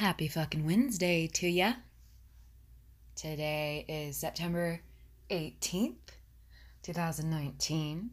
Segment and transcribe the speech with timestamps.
[0.00, 1.74] Happy fucking Wednesday to ya.
[3.14, 4.80] Today is September
[5.28, 6.14] 18th,
[6.82, 8.08] 2019.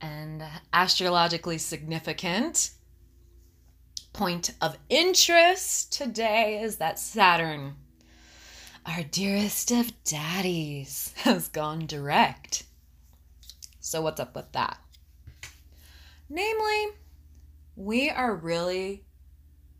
[0.00, 2.70] And astrologically significant
[4.12, 7.74] point of interest today is that Saturn,
[8.86, 12.66] our dearest of daddies, has gone direct.
[13.80, 14.78] So, what's up with that?
[16.30, 16.90] Namely,
[17.74, 19.02] we are really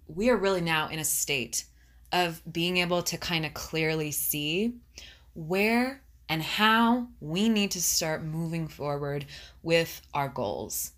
[0.06, 1.64] we are really now in a state
[2.12, 4.74] of being able to kind of clearly see
[5.34, 9.26] where and how we need to start moving forward
[9.62, 10.92] with our goals.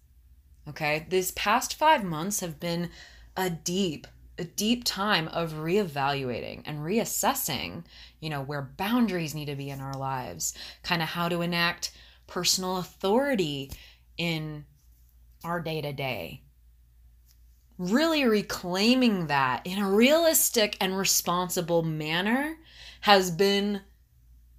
[0.68, 1.06] Okay?
[1.08, 2.90] These past 5 months have been
[3.36, 4.06] a deep
[4.38, 7.84] a deep time of reevaluating and reassessing,
[8.20, 10.52] you know, where boundaries need to be in our lives,
[10.82, 11.92] kind of how to enact
[12.26, 13.70] personal authority
[14.18, 14.64] in
[15.44, 16.42] our day to day.
[17.78, 22.56] Really reclaiming that in a realistic and responsible manner
[23.02, 23.82] has been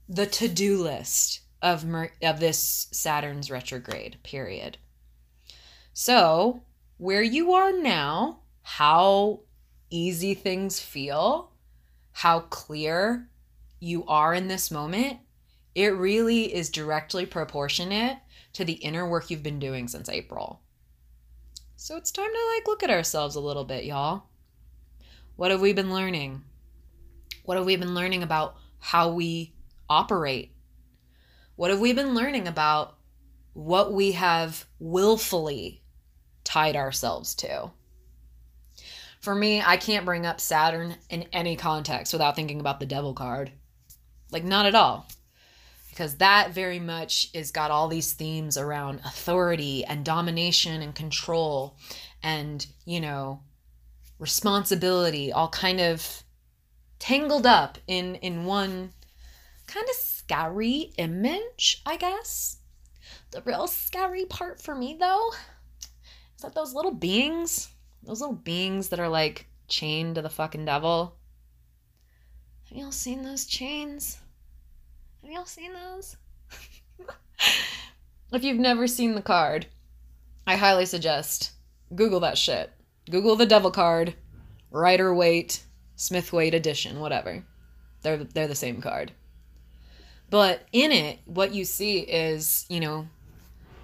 [0.08, 4.78] the to do list of, Mer- of this Saturn's retrograde period.
[5.94, 6.61] So,
[6.97, 9.41] where you are now, how
[9.89, 11.52] easy things feel,
[12.11, 13.30] how clear
[13.80, 15.17] you are in this moment,
[15.73, 18.17] it really is directly proportionate
[18.53, 20.61] to the inner work you've been doing since April.
[21.80, 24.23] So it's time to like look at ourselves a little bit, y'all.
[25.36, 26.42] What have we been learning?
[27.44, 29.53] What have we been learning about how we
[29.88, 30.53] operate?
[31.56, 32.97] What have we been learning about
[33.53, 35.84] what we have willfully
[36.44, 37.69] tied ourselves to?
[39.22, 43.14] For me, I can't bring up Saturn in any context without thinking about the devil
[43.14, 43.52] card.
[44.31, 45.08] Like, not at all
[45.98, 51.76] because that very much is got all these themes around authority and domination and control
[52.22, 53.42] and you know
[54.20, 56.22] responsibility all kind of
[57.00, 58.92] tangled up in in one
[59.66, 62.59] kind of scary image i guess.
[63.31, 65.31] The real scary part for me though
[66.36, 67.69] is that those little beings
[68.03, 71.16] those little beings that are like chained to the fucking devil.
[72.69, 74.19] Have y'all seen those chains
[75.27, 76.15] have y'all seen those?
[78.31, 79.65] if you've never seen the card,
[80.45, 81.51] I highly suggest
[81.93, 82.71] Google that shit.
[83.09, 84.15] Google the devil card,
[84.71, 85.63] Rider Waite,
[85.97, 87.43] Smith Waite edition, whatever.
[88.03, 89.11] They're they're the same card.
[90.29, 93.09] But in it, what you see is, you know,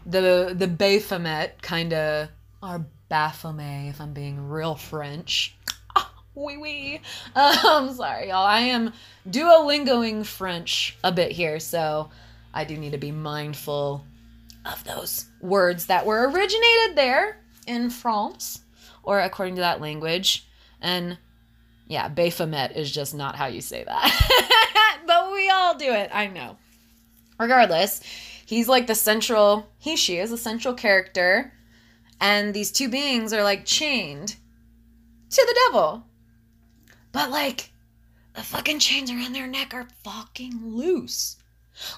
[0.05, 2.29] the the Baphomet kind of
[2.61, 5.57] or Baphomet if I'm being real French
[6.35, 7.01] wee wee.
[7.35, 8.45] Um, sorry, y'all.
[8.45, 8.93] I am
[9.27, 12.09] duolingoing French a bit here, so
[12.53, 14.05] I do need to be mindful
[14.65, 18.61] of those words that were originated there in France,
[19.03, 20.47] or according to that language.
[20.81, 21.17] And
[21.87, 25.01] yeah, Baphomet is just not how you say that.
[25.07, 26.57] but we all do it, I know.
[27.39, 28.01] Regardless,
[28.45, 31.53] he's like the central, he, she is the central character.
[32.21, 34.35] And these two beings are like chained
[35.29, 36.05] to the devil.
[37.13, 37.71] But like,
[38.33, 41.37] the fucking chains around their neck are fucking loose.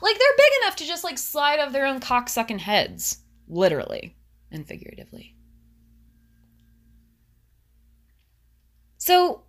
[0.02, 4.16] Like they're big enough to just like slide off their own cocksucking heads, literally
[4.52, 5.36] and figuratively.
[8.98, 9.44] So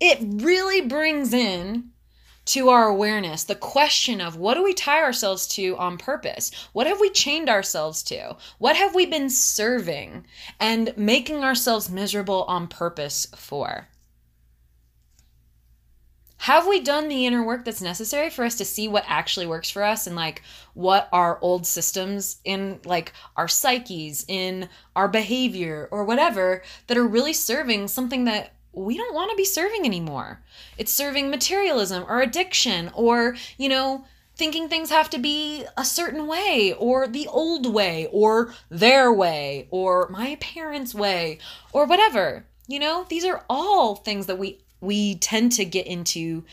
[0.00, 1.90] it really brings in
[2.44, 6.50] to our awareness the question of what do we tie ourselves to on purpose?
[6.72, 8.36] What have we chained ourselves to?
[8.58, 10.26] What have we been serving
[10.58, 13.88] and making ourselves miserable on purpose for?
[16.42, 19.70] Have we done the inner work that's necessary for us to see what actually works
[19.70, 20.42] for us and like
[20.74, 27.06] what our old systems in like our psyches in our behavior or whatever that are
[27.06, 30.42] really serving something that we don't want to be serving anymore?
[30.76, 34.04] It's serving materialism or addiction or you know
[34.34, 39.68] thinking things have to be a certain way or the old way or their way
[39.70, 41.38] or my parents way
[41.72, 43.04] or whatever you know?
[43.08, 46.44] These are all things that we we tend to get into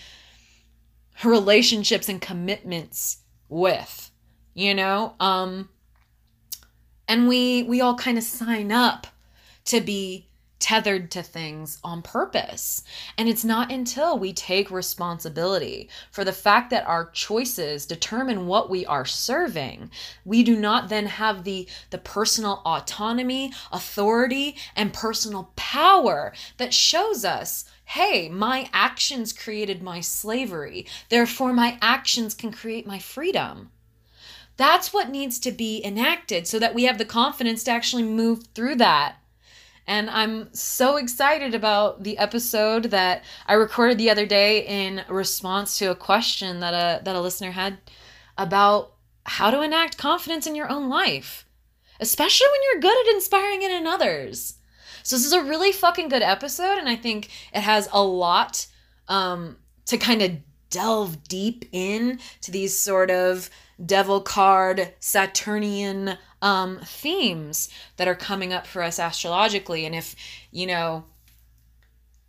[1.23, 3.17] relationships and commitments
[3.49, 4.11] with
[4.53, 5.67] you know um
[7.09, 9.07] and we we all kind of sign up
[9.65, 10.29] to be
[10.59, 12.83] tethered to things on purpose.
[13.17, 18.69] And it's not until we take responsibility for the fact that our choices determine what
[18.69, 19.89] we are serving,
[20.25, 27.23] we do not then have the the personal autonomy, authority, and personal power that shows
[27.23, 30.85] us hey, my actions created my slavery.
[31.09, 33.71] Therefore, my actions can create my freedom.
[34.57, 38.47] That's what needs to be enacted so that we have the confidence to actually move
[38.53, 39.15] through that
[39.87, 45.79] And I'm so excited about the episode that I recorded the other day in response
[45.79, 47.79] to a question that a that a listener had
[48.37, 48.93] about
[49.25, 51.47] how to enact confidence in your own life,
[51.99, 54.58] especially when you're good at inspiring it in others.
[55.03, 58.67] So this is a really fucking good episode, and I think it has a lot
[59.07, 60.31] um, to kind of
[60.69, 63.49] delve deep in to these sort of
[63.83, 69.85] devil card Saturnian um, themes that are coming up for us astrologically.
[69.85, 70.15] And if,
[70.51, 71.05] you know,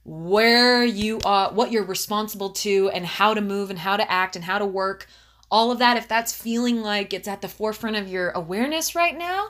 [0.05, 4.37] where you are, what you're responsible to, and how to move, and how to act,
[4.37, 5.07] and how to work,
[5.51, 9.17] all of that, if that's feeling like it's at the forefront of your awareness right
[9.17, 9.49] now,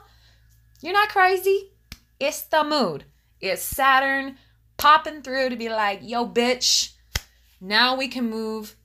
[0.80, 1.70] you're not crazy.
[2.20, 3.04] It's the mood.
[3.40, 4.36] It's Saturn
[4.76, 6.92] popping through to be like, yo, bitch,
[7.60, 8.76] now we can move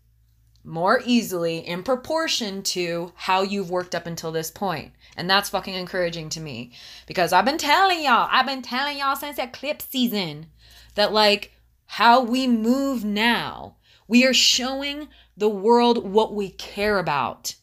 [0.63, 4.93] more easily in proportion to how you've worked up until this point.
[5.15, 6.71] And that's fucking encouraging to me
[7.07, 10.47] because I've been telling y'all, I've been telling y'all since eclipse season
[10.95, 11.51] that like
[11.85, 13.75] how we move now,
[14.07, 17.55] we are showing the world what we care about.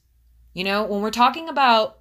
[0.53, 1.99] You know, when we're talking about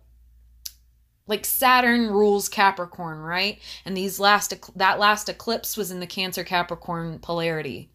[1.31, 3.57] like Saturn rules Capricorn, right?
[3.85, 7.89] And these last that last eclipse was in the Cancer Capricorn polarity.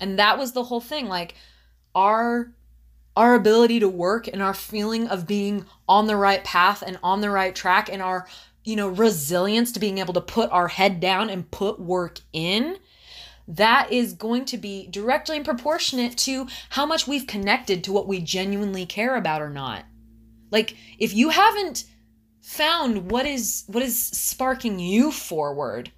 [0.00, 1.36] And that was the whole thing like
[1.94, 2.52] our
[3.16, 7.20] our ability to work and our feeling of being on the right path and on
[7.20, 8.26] the right track and our
[8.64, 12.76] you know resilience to being able to put our head down and put work in
[13.46, 18.20] that is going to be directly proportionate to how much we've connected to what we
[18.20, 19.84] genuinely care about or not
[20.50, 21.84] like if you haven't
[22.44, 25.90] found what is what is sparking you forward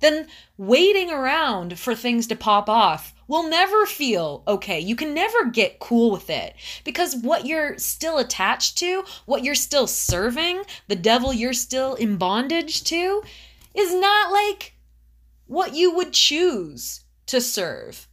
[0.00, 0.26] then
[0.58, 4.78] waiting around for things to pop off will never feel okay.
[4.78, 6.54] You can never get cool with it
[6.84, 12.18] because what you're still attached to, what you're still serving, the devil you're still in
[12.18, 13.22] bondage to,
[13.74, 14.74] is not like
[15.46, 18.06] what you would choose to serve.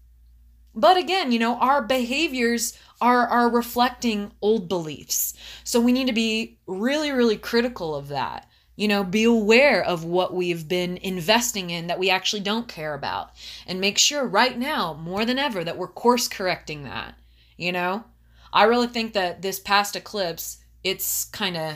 [0.73, 5.33] But again, you know, our behaviors are are reflecting old beliefs.
[5.63, 8.47] So we need to be really really critical of that.
[8.75, 12.93] You know, be aware of what we've been investing in that we actually don't care
[12.93, 13.31] about.
[13.67, 17.15] And make sure right now, more than ever, that we're course correcting that.
[17.57, 18.05] You know?
[18.53, 21.75] I really think that this past eclipse, its kind of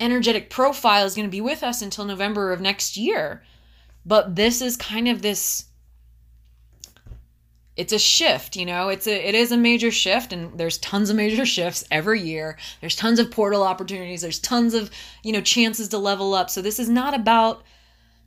[0.00, 3.42] energetic profile is going to be with us until November of next year.
[4.04, 5.66] But this is kind of this
[7.80, 8.90] it's a shift you know?
[8.90, 12.58] It's a it is a major shift and there's tons of major shifts every year.
[12.80, 14.20] There's tons of portal opportunities.
[14.20, 14.90] There's tons of
[15.22, 16.50] you know chances to level up.
[16.50, 17.64] So this is not about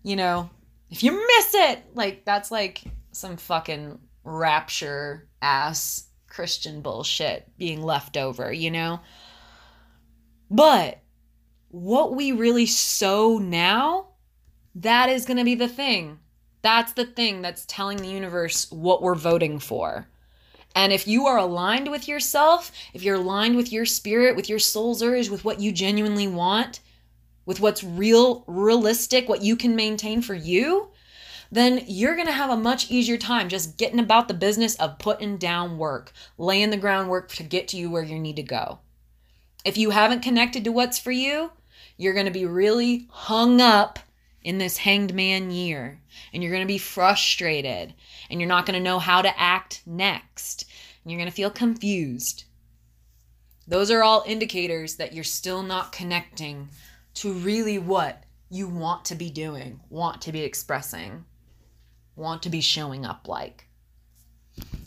[0.02, 0.50] you know
[0.90, 8.18] if you miss it like that's like some fucking rapture ass christian bullshit being left
[8.18, 9.00] over you know?
[10.50, 11.00] But
[11.70, 14.08] what we really sow now
[14.76, 16.20] that is going to be the thing
[16.64, 20.08] that's the thing that's telling the universe what we're voting for.
[20.76, 24.60] And if you are aligned with yourself, if you're aligned with your spirit, with your
[24.60, 26.80] soul's urge, with what you genuinely want,
[27.46, 30.90] with what's real, realistic, what you can maintain for you,
[31.52, 34.98] then you're going to have a much easier time just getting about the business of
[34.98, 38.80] putting down work, laying the groundwork to get to you where you need to go.
[39.64, 41.52] If you haven't connected to what's for you,
[41.98, 44.00] you're going to be really hung up
[44.44, 46.00] in this hanged man year
[46.34, 47.94] and you're going to be frustrated
[48.30, 50.66] and you're not going to know how to act next
[51.04, 52.46] and you're going to feel confused.
[53.68, 56.70] Those are all indicators that you're still not connecting
[57.16, 61.26] to really what you want to be doing, want to be expressing,
[62.16, 63.68] want to be showing up like.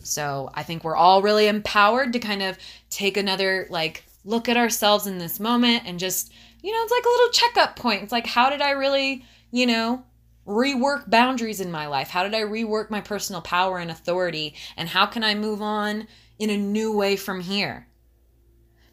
[0.02, 2.58] So I think we're all really empowered to kind of
[2.90, 7.04] take another like look at ourselves in this moment and just, you know, it's like
[7.04, 8.02] a little checkup point.
[8.02, 10.04] It's like, how did I really you know,
[10.46, 12.08] rework boundaries in my life?
[12.08, 14.54] How did I rework my personal power and authority?
[14.76, 16.06] And how can I move on
[16.38, 17.88] in a new way from here?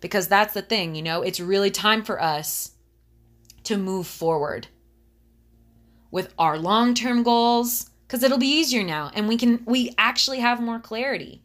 [0.01, 2.71] Because that's the thing, you know, it's really time for us
[3.63, 4.67] to move forward
[6.11, 10.59] with our long-term goals cuz it'll be easier now and we can we actually have
[10.59, 11.41] more clarity.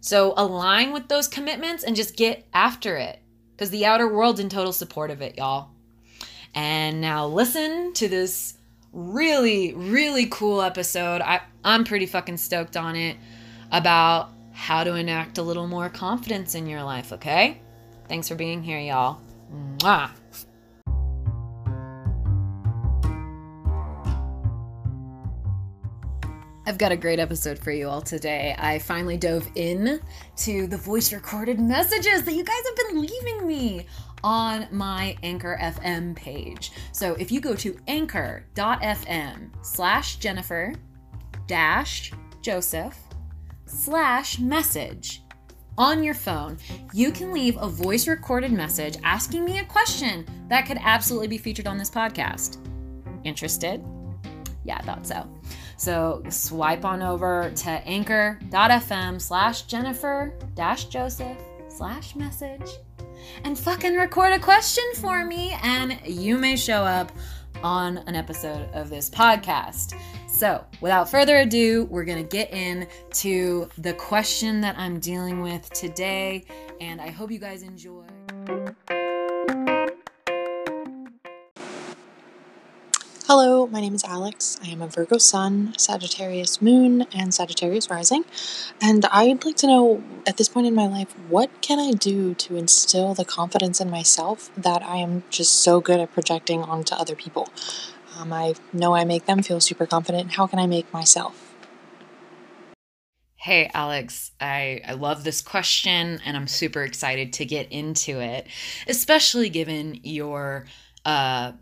[0.00, 3.20] So align with those commitments and just get after it
[3.58, 5.68] cuz the outer world's in total support of it, y'all.
[6.54, 8.54] And now listen to this
[8.92, 11.20] really, really cool episode.
[11.20, 13.16] I, I'm pretty fucking stoked on it
[13.70, 17.60] about how to enact a little more confidence in your life, okay?
[18.08, 19.20] Thanks for being here, y'all.
[19.78, 20.10] Mwah.
[26.66, 28.54] I've got a great episode for you all today.
[28.56, 30.00] I finally dove in
[30.36, 33.86] to the voice recorded messages that you guys have been leaving me
[34.22, 36.72] on my Anchor FM page.
[36.92, 40.74] So if you go to anchor.fm slash Jennifer
[41.46, 42.12] dash
[42.42, 42.96] Joseph
[43.66, 45.22] slash message
[45.78, 46.58] on your phone,
[46.92, 51.38] you can leave a voice recorded message asking me a question that could absolutely be
[51.38, 52.58] featured on this podcast.
[53.24, 53.82] Interested?
[54.64, 55.26] Yeah, I thought so.
[55.76, 62.68] So swipe on over to anchor.fm slash Jennifer dash Joseph slash message
[63.44, 67.12] and fucking record a question for me, and you may show up
[67.62, 69.98] on an episode of this podcast.
[70.28, 75.68] So, without further ado, we're going to get into the question that I'm dealing with
[75.70, 76.44] today,
[76.80, 78.04] and I hope you guys enjoy.
[83.32, 84.58] Hello, my name is Alex.
[84.60, 88.24] I am a Virgo Sun, Sagittarius Moon, and Sagittarius Rising.
[88.82, 92.34] And I'd like to know at this point in my life, what can I do
[92.34, 96.96] to instill the confidence in myself that I am just so good at projecting onto
[96.96, 97.48] other people?
[98.18, 100.32] Um, I know I make them feel super confident.
[100.32, 101.54] How can I make myself?
[103.36, 108.48] Hey, Alex, I, I love this question and I'm super excited to get into it,
[108.88, 110.66] especially given your
[111.04, 111.52] uh,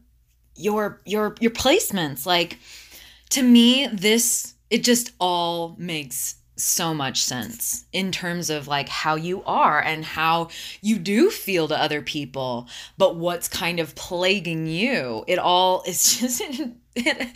[0.58, 2.26] your your your placements.
[2.26, 2.58] Like
[3.30, 9.14] to me this it just all makes so much sense in terms of like how
[9.14, 10.48] you are and how
[10.82, 16.18] you do feel to other people but what's kind of plaguing you it all is
[16.20, 16.42] just
[16.96, 17.28] it,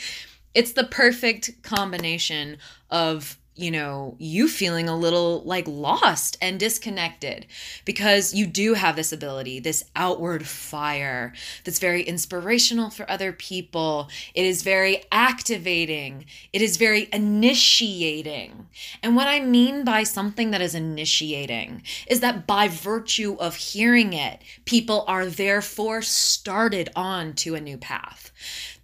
[0.55, 2.59] it's the perfect combination
[2.91, 7.47] of you know, you feeling a little like lost and disconnected
[7.85, 14.09] because you do have this ability, this outward fire that's very inspirational for other people.
[14.35, 18.68] It is very activating, it is very initiating.
[19.02, 24.14] And what I mean by something that is initiating is that by virtue of hearing
[24.14, 28.30] it, people are therefore started on to a new path.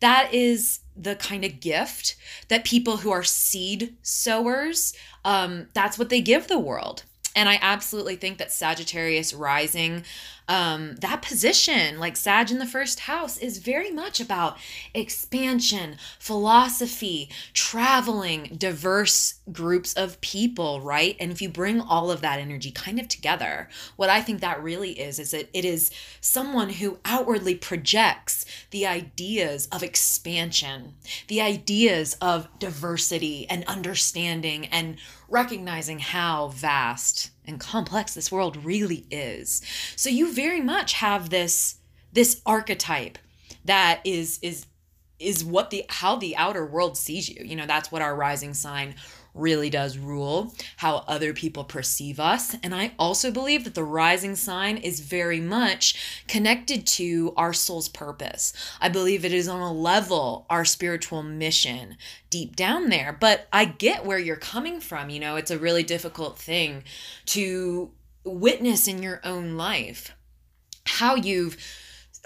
[0.00, 2.16] That is the kind of gift
[2.48, 4.92] that people who are seed sowers
[5.24, 7.02] um, that's what they give the world.
[7.36, 10.04] And I absolutely think that Sagittarius rising,
[10.48, 14.56] um, that position, like Sag in the first house, is very much about
[14.94, 21.16] expansion, philosophy, traveling, diverse groups of people, right?
[21.20, 24.62] And if you bring all of that energy kind of together, what I think that
[24.62, 25.90] really is, is that it is
[26.20, 30.94] someone who outwardly projects the ideas of expansion,
[31.28, 34.96] the ideas of diversity and understanding and
[35.28, 39.62] recognizing how vast and complex this world really is.
[39.96, 41.76] So you very much have this
[42.12, 43.18] this archetype
[43.64, 44.66] that is is
[45.18, 47.44] is what the how the outer world sees you.
[47.44, 48.94] You know, that's what our rising sign
[49.38, 52.56] really does rule how other people perceive us.
[52.62, 57.88] And I also believe that the rising sign is very much connected to our soul's
[57.88, 58.52] purpose.
[58.80, 61.96] I believe it is on a level our spiritual mission
[62.30, 63.16] deep down there.
[63.18, 65.10] But I get where you're coming from.
[65.10, 66.84] You know, it's a really difficult thing
[67.26, 67.90] to
[68.24, 70.12] witness in your own life
[70.84, 71.56] how you've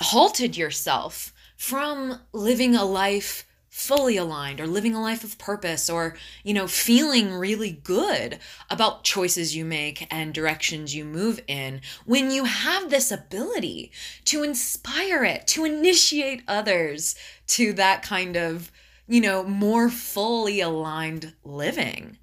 [0.01, 6.15] halted yourself from living a life fully aligned or living a life of purpose or,
[6.45, 8.39] you know, feeling really good
[8.69, 13.91] about choices you make and directions you move in when you have this ability
[14.27, 17.15] to inspire it, to initiate others
[17.47, 18.71] to that kind of,
[19.09, 22.19] you know, more fully aligned living.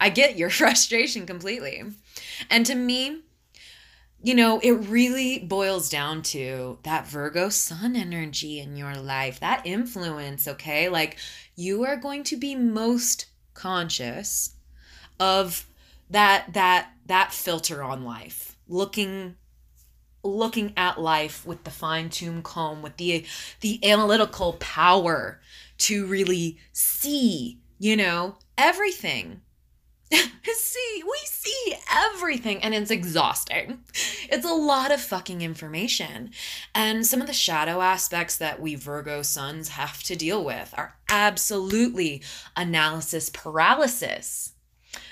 [0.00, 1.84] I get your frustration completely.
[2.50, 3.22] And to me,
[4.20, 9.64] you know, it really boils down to that Virgo sun energy in your life, that
[9.64, 10.88] influence, okay?
[10.88, 11.18] Like
[11.54, 14.54] you are going to be most conscious
[15.20, 15.66] of
[16.10, 18.56] that that that filter on life.
[18.66, 19.36] Looking
[20.24, 23.24] looking at life with the fine-tuned comb with the
[23.60, 25.40] the analytical power
[25.78, 29.42] to really see, you know, everything
[30.54, 31.74] see, we see
[32.14, 33.80] everything and it's exhausting.
[34.30, 36.30] It's a lot of fucking information.
[36.74, 40.96] And some of the shadow aspects that we Virgo suns have to deal with are
[41.08, 42.22] absolutely
[42.56, 44.52] analysis paralysis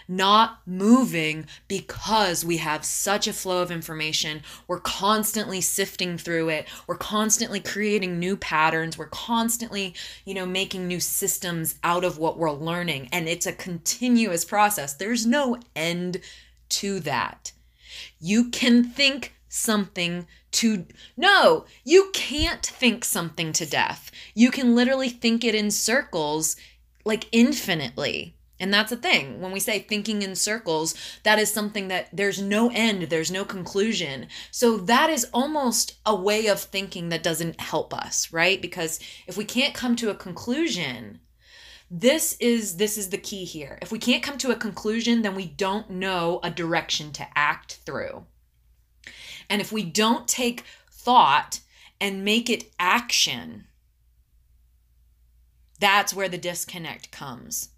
[0.09, 4.43] not moving because we have such a flow of information.
[4.69, 6.67] We're constantly sifting through it.
[6.87, 8.97] We're constantly creating new patterns.
[8.97, 9.95] We're constantly,
[10.25, 13.09] you know, making new systems out of what we're learning.
[13.13, 14.95] And it's a continuous process.
[14.95, 16.21] There's no end
[16.69, 17.53] to that.
[18.21, 20.85] You can think something to
[21.17, 26.57] no you can't think something to death you can literally think it in circles
[27.07, 29.41] like infinitely And that's the thing.
[29.41, 30.95] When we say thinking in circles,
[31.25, 34.29] that is something that there's no end, there's no conclusion.
[34.51, 38.61] So that is almost a way of thinking that doesn't help us, right?
[38.61, 41.21] Because if we can't come to a conclusion,
[41.91, 43.79] this is this is the key here.
[43.83, 47.81] If we can't come to a conclusion, then we don't know a direction to act
[47.85, 48.25] through.
[49.49, 51.61] And if we don't take thought
[52.01, 53.67] and make it action,
[55.79, 57.69] that's where the disconnect comes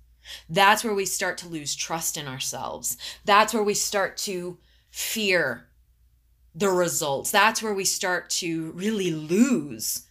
[0.48, 2.96] that's where we start to lose trust in ourselves.
[3.24, 4.58] That's where we start to
[4.90, 5.66] fear
[6.54, 7.30] the results.
[7.30, 10.06] That's where we start to really lose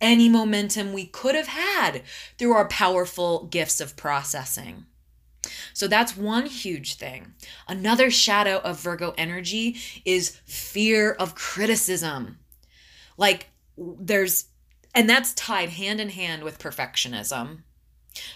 [0.00, 2.02] any momentum we could have had
[2.36, 4.84] through our powerful gifts of processing.
[5.72, 7.34] So that's one huge thing.
[7.68, 12.38] Another shadow of Virgo energy is fear of criticism.
[13.16, 14.46] Like there's,
[14.94, 17.62] and that's tied hand in hand with perfectionism.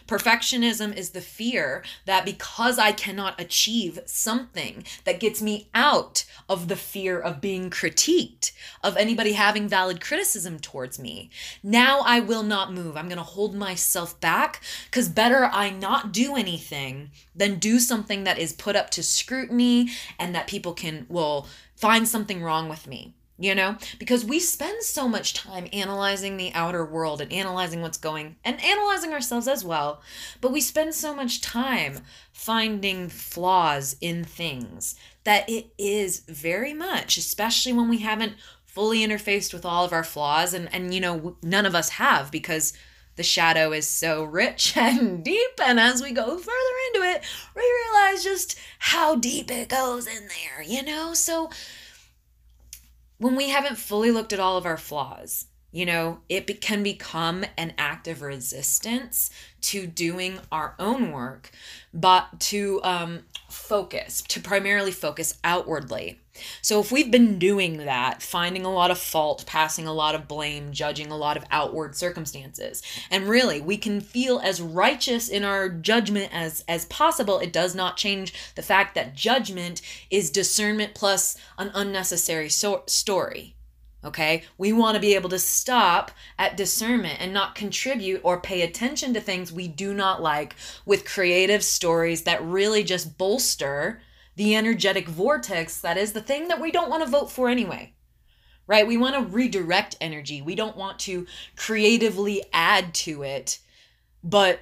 [0.07, 6.69] Perfectionism is the fear that because I cannot achieve something that gets me out of
[6.69, 8.53] the fear of being critiqued,
[8.83, 11.31] of anybody having valid criticism towards me,
[11.63, 12.97] now I will not move.
[12.97, 18.25] I'm going to hold myself back because better I not do anything than do something
[18.25, 22.87] that is put up to scrutiny and that people can, will find something wrong with
[22.87, 23.77] me you know?
[23.99, 28.63] Because we spend so much time analyzing the outer world and analyzing what's going and
[28.63, 30.01] analyzing ourselves as well
[30.41, 31.99] but we spend so much time
[32.33, 39.53] finding flaws in things that it is very much especially when we haven't fully interfaced
[39.53, 42.73] with all of our flaws and and you know none of us have because
[43.17, 47.25] the shadow is so rich and deep and as we go further into it
[47.55, 51.15] we realize just how deep it goes in there you know?
[51.15, 51.51] So
[53.19, 56.83] when we haven't fully looked at all of our flaws, you know, it be- can
[56.83, 59.31] become an act of resistance
[59.61, 61.51] to doing our own work,
[61.93, 66.21] but to um, focus, to primarily focus outwardly.
[66.63, 70.29] So if we've been doing that, finding a lot of fault, passing a lot of
[70.29, 75.45] blame, judging a lot of outward circumstances, and really we can feel as righteous in
[75.45, 79.81] our judgment as as possible, it does not change the fact that judgment
[80.11, 83.57] is discernment plus an unnecessary so- story.
[84.05, 84.45] Okay?
[84.57, 89.13] We want to be able to stop at discernment and not contribute or pay attention
[89.15, 94.01] to things we do not like with creative stories that really just bolster
[94.37, 97.93] the energetic vortex that is the thing that we don't want to vote for anyway.
[98.69, 98.87] Right?
[98.87, 100.43] We want to redirect energy.
[100.43, 103.61] We don't want to creatively add to it,
[104.25, 104.61] but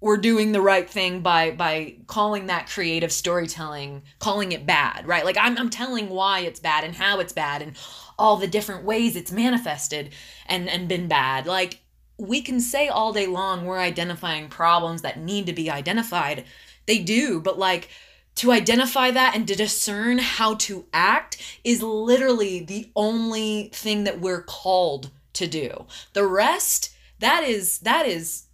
[0.00, 5.24] we're doing the right thing by by calling that creative storytelling calling it bad right
[5.24, 7.76] like I'm, I'm telling why it's bad and how it's bad and
[8.18, 10.12] all the different ways it's manifested
[10.46, 11.80] and and been bad like
[12.18, 16.44] we can say all day long we're identifying problems that need to be identified
[16.86, 17.90] they do but like
[18.36, 24.20] to identify that and to discern how to act is literally the only thing that
[24.20, 25.86] we're called to do.
[26.12, 28.44] The rest, that is that is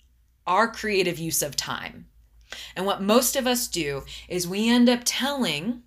[0.46, 2.06] our creative use of time.
[2.74, 5.82] And what most of us do is we end up telling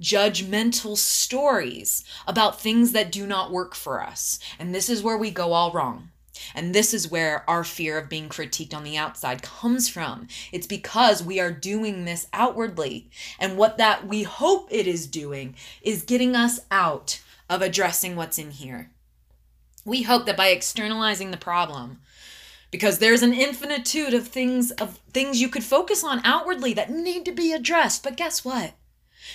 [0.00, 4.38] judgmental stories about things that do not work for us.
[4.58, 6.10] And this is where we go all wrong.
[6.54, 10.28] And this is where our fear of being critiqued on the outside comes from.
[10.52, 13.10] It's because we are doing this outwardly.
[13.38, 18.38] And what that we hope it is doing is getting us out of addressing what's
[18.38, 18.90] in here.
[19.84, 22.00] We hope that by externalizing the problem,
[22.72, 27.24] because there's an infinitude of things of things you could focus on outwardly that need
[27.24, 28.02] to be addressed.
[28.02, 28.74] But guess what?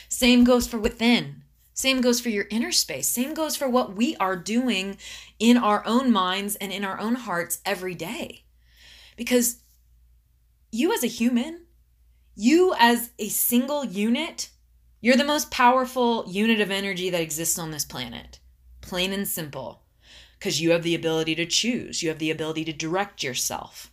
[0.10, 1.44] Same goes for within.
[1.73, 3.07] Same goes for your inner space.
[3.07, 4.97] Same goes for what we are doing
[5.39, 8.43] in our own minds and in our own hearts every day.
[9.15, 9.57] Because
[10.71, 11.62] you, as a human,
[12.36, 14.49] you, as a single unit,
[14.99, 18.39] you're the most powerful unit of energy that exists on this planet.
[18.81, 19.84] Plain and simple.
[20.38, 23.91] Because you have the ability to choose, you have the ability to direct yourself.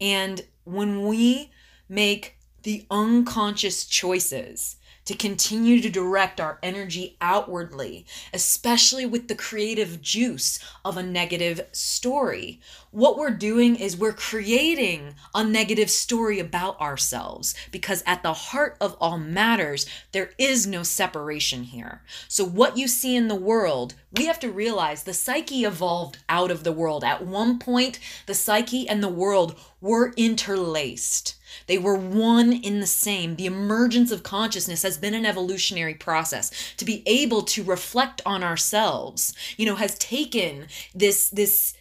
[0.00, 1.50] And when we
[1.88, 10.02] make the unconscious choices to continue to direct our energy outwardly, especially with the creative
[10.02, 12.60] juice of a negative story.
[12.90, 18.76] What we're doing is we're creating a negative story about ourselves because at the heart
[18.80, 22.02] of all matters, there is no separation here.
[22.26, 26.50] So, what you see in the world, we have to realize the psyche evolved out
[26.50, 27.04] of the world.
[27.04, 31.35] At one point, the psyche and the world were interlaced.
[31.66, 33.36] They were one in the same.
[33.36, 36.50] The emergence of consciousness has been an evolutionary process.
[36.76, 41.74] To be able to reflect on ourselves, you know, has taken this this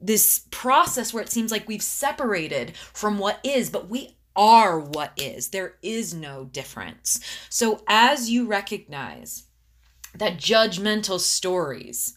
[0.00, 5.12] this process where it seems like we've separated from what is, but we are what
[5.16, 5.48] is.
[5.48, 7.20] There is no difference.
[7.48, 9.44] So as you recognize
[10.14, 12.15] that judgmental stories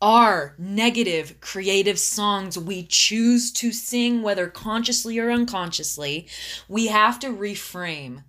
[0.00, 6.28] are negative creative songs we choose to sing, whether consciously or unconsciously,
[6.68, 8.22] we have to reframe.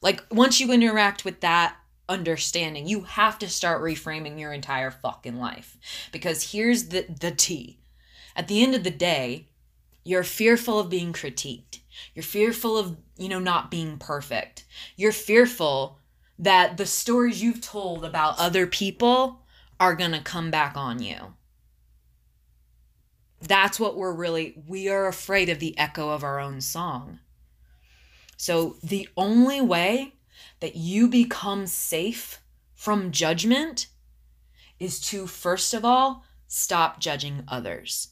[0.00, 1.76] Like, once you interact with that
[2.08, 5.76] understanding, you have to start reframing your entire fucking life.
[6.10, 7.78] Because here's the, the T.
[8.34, 9.48] At the end of the day,
[10.04, 11.80] you're fearful of being critiqued.
[12.14, 14.64] You're fearful of, you know, not being perfect.
[14.96, 15.98] You're fearful
[16.38, 19.39] that the stories you've told about other people
[19.80, 21.34] are going to come back on you.
[23.40, 27.18] That's what we're really, we are afraid of the echo of our own song.
[28.36, 30.14] So the only way
[30.60, 32.42] that you become safe
[32.74, 33.86] from judgment
[34.78, 38.08] is to, first of all, stop judging others.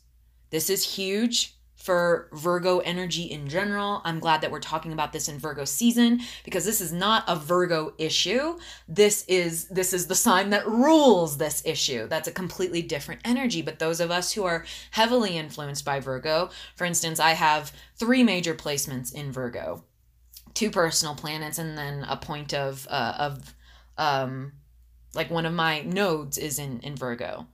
[0.51, 4.03] This is huge for Virgo energy in general.
[4.05, 7.37] I'm glad that we're talking about this in Virgo season because this is not a
[7.37, 8.59] Virgo issue.
[8.89, 12.09] This is this is the sign that rules this issue.
[12.09, 16.51] That's a completely different energy, but those of us who are heavily influenced by Virgo,
[16.75, 19.85] for instance, I have 3 major placements in Virgo.
[20.55, 23.55] Two personal planets and then a point of uh, of
[23.97, 24.53] um
[25.15, 27.47] like one of my nodes is in in Virgo.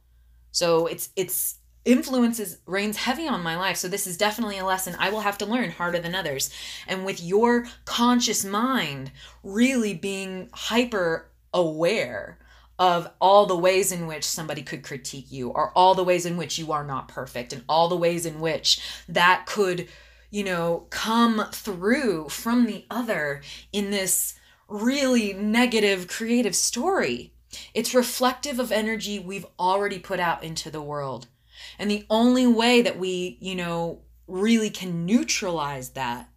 [0.51, 3.77] So it's it's influences reigns heavy on my life.
[3.77, 6.51] So this is definitely a lesson i will have to learn harder than others.
[6.87, 9.11] And with your conscious mind
[9.43, 12.39] really being hyper aware
[12.79, 16.37] of all the ways in which somebody could critique you or all the ways in
[16.37, 19.89] which you are not perfect and all the ways in which that could
[20.31, 23.43] you know come through from the other
[23.73, 24.35] in this
[24.69, 27.33] really negative creative story.
[27.73, 31.29] It's reflective of energy we've already put out into the world
[31.79, 36.29] and the only way that we, you know, really can neutralize that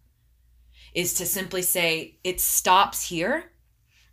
[0.94, 3.52] is to simply say it stops here.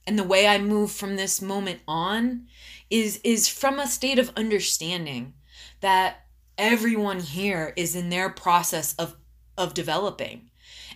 [0.07, 2.47] And the way I move from this moment on
[2.89, 5.33] is is from a state of understanding
[5.81, 9.15] that everyone here is in their process of
[9.57, 10.51] of developing.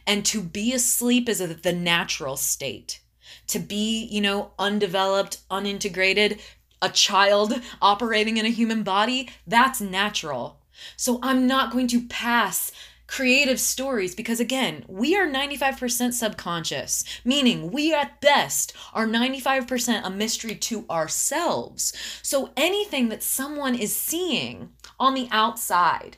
[0.06, 3.02] And to be asleep is a, the natural state.
[3.48, 6.40] To be you know undeveloped unintegrated
[6.82, 10.60] a child operating in a human body, that's natural.
[10.96, 12.72] So I'm not going to pass
[13.10, 20.10] creative stories because again, we are 95% subconscious, meaning we at best are 95% a
[20.10, 21.92] mystery to ourselves.
[22.22, 26.18] So anything that someone is seeing on the outside,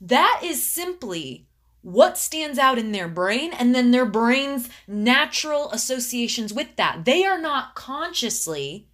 [0.00, 1.46] that is simply
[1.82, 7.04] what stands out in their brain and then their brain's natural associations with that.
[7.04, 8.88] They are not consciously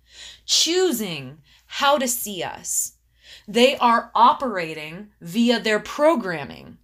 [0.45, 2.93] choosing how to see us.
[3.47, 6.79] They are operating via their programming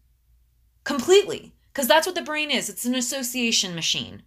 [0.84, 4.22] completely, because that's what the brain is it's an association machine.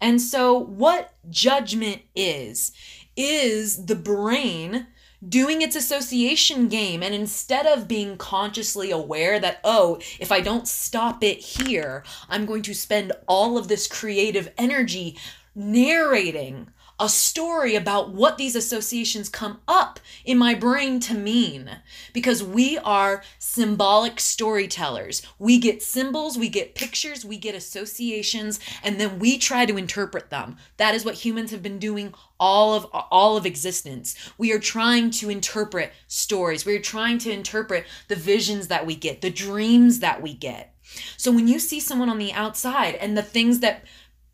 [0.00, 2.72] And so, what judgment is,
[3.16, 4.86] is the brain
[5.26, 7.02] doing its association game.
[7.02, 12.46] And instead of being consciously aware that, oh, if I don't stop it here, I'm
[12.46, 15.16] going to spend all of this creative energy
[15.54, 21.70] narrating a story about what these associations come up in my brain to mean
[22.12, 25.22] because we are symbolic storytellers.
[25.38, 30.30] We get symbols, we get pictures, we get associations and then we try to interpret
[30.30, 30.56] them.
[30.78, 34.14] That is what humans have been doing all of all of existence.
[34.38, 36.64] We are trying to interpret stories.
[36.64, 40.74] We are trying to interpret the visions that we get, the dreams that we get.
[41.16, 43.84] So when you see someone on the outside and the things that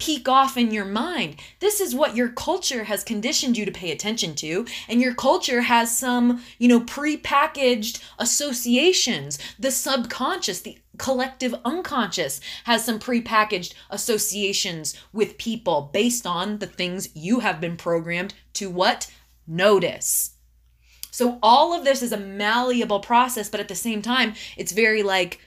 [0.02, 1.36] peek off in your mind.
[1.60, 4.66] This is what your culture has conditioned you to pay attention to.
[4.88, 9.38] And your culture has some, you know, pre-packaged associations.
[9.60, 17.14] The subconscious, the collective unconscious has some pre-packaged associations with people based on the things
[17.14, 19.08] you have been programmed to what?
[19.46, 20.32] Notice.
[21.12, 25.04] So all of this is a malleable process, but at the same time, it's very
[25.04, 25.38] like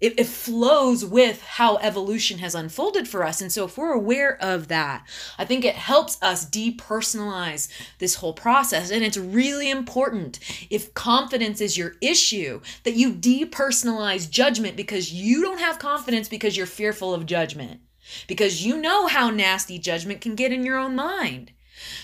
[0.00, 3.40] it, it flows with how evolution has unfolded for us.
[3.40, 5.06] And so, if we're aware of that,
[5.38, 8.90] I think it helps us depersonalize this whole process.
[8.90, 15.42] And it's really important if confidence is your issue that you depersonalize judgment because you
[15.42, 17.80] don't have confidence because you're fearful of judgment.
[18.26, 21.52] Because you know how nasty judgment can get in your own mind.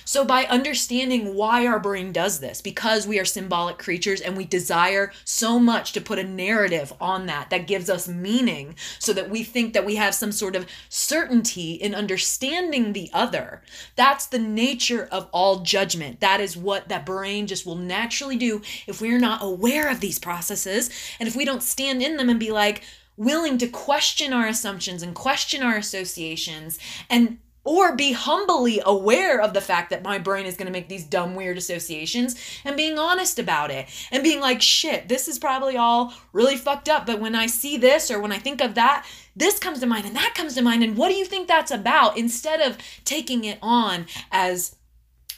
[0.04, 4.44] So, by understanding why our brain does this, because we are symbolic creatures and we
[4.44, 9.30] desire so much to put a narrative on that that gives us meaning, so that
[9.30, 13.62] we think that we have some sort of certainty in understanding the other,
[13.94, 16.20] that's the nature of all judgment.
[16.20, 20.18] That is what that brain just will naturally do if we're not aware of these
[20.18, 22.82] processes and if we don't stand in them and be like,
[23.16, 29.52] willing to question our assumptions and question our associations and or be humbly aware of
[29.52, 32.98] the fact that my brain is going to make these dumb weird associations and being
[32.98, 37.20] honest about it and being like shit this is probably all really fucked up but
[37.20, 40.16] when i see this or when i think of that this comes to mind and
[40.16, 43.58] that comes to mind and what do you think that's about instead of taking it
[43.60, 44.76] on as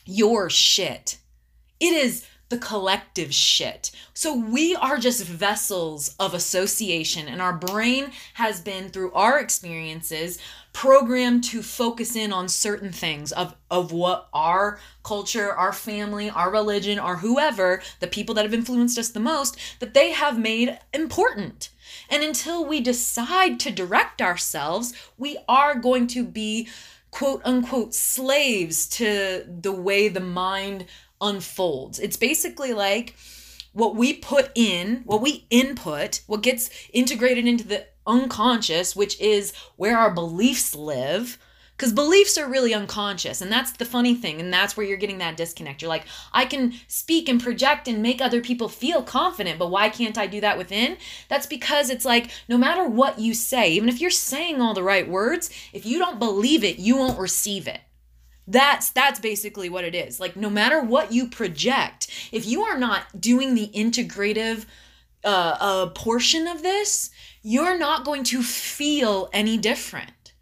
[0.04, 1.18] your shit
[1.80, 3.90] it is the collective shit.
[4.14, 10.38] So we are just vessels of association, and our brain has been, through our experiences,
[10.78, 16.52] programmed to focus in on certain things of, of what our culture, our family, our
[16.52, 20.78] religion, or whoever, the people that have influenced us the most, that they have made
[20.94, 21.70] important.
[22.08, 26.68] And until we decide to direct ourselves, we are going to be
[27.10, 30.86] quote unquote slaves to the way the mind
[31.20, 31.98] unfolds.
[31.98, 33.16] It's basically like
[33.72, 39.52] what we put in, what we input, what gets integrated into the unconscious, which is
[39.76, 41.38] where our beliefs live.
[41.76, 43.40] Because beliefs are really unconscious.
[43.40, 44.40] And that's the funny thing.
[44.40, 45.80] And that's where you're getting that disconnect.
[45.80, 49.88] You're like, I can speak and project and make other people feel confident, but why
[49.88, 50.96] can't I do that within?
[51.28, 54.82] That's because it's like, no matter what you say, even if you're saying all the
[54.82, 57.80] right words, if you don't believe it, you won't receive it.
[58.48, 60.18] That's that's basically what it is.
[60.18, 64.64] Like no matter what you project, if you are not doing the integrative
[65.22, 67.10] uh, uh, portion of this,
[67.48, 70.34] you're not going to feel any different.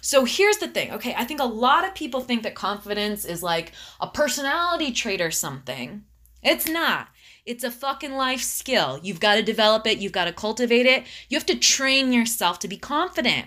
[0.00, 0.92] So here's the thing.
[0.92, 5.20] Okay, I think a lot of people think that confidence is like a personality trait
[5.20, 6.04] or something.
[6.40, 7.08] It's not.
[7.44, 9.00] It's a fucking life skill.
[9.02, 11.02] You've got to develop it, you've got to cultivate it.
[11.28, 13.46] You have to train yourself to be confident.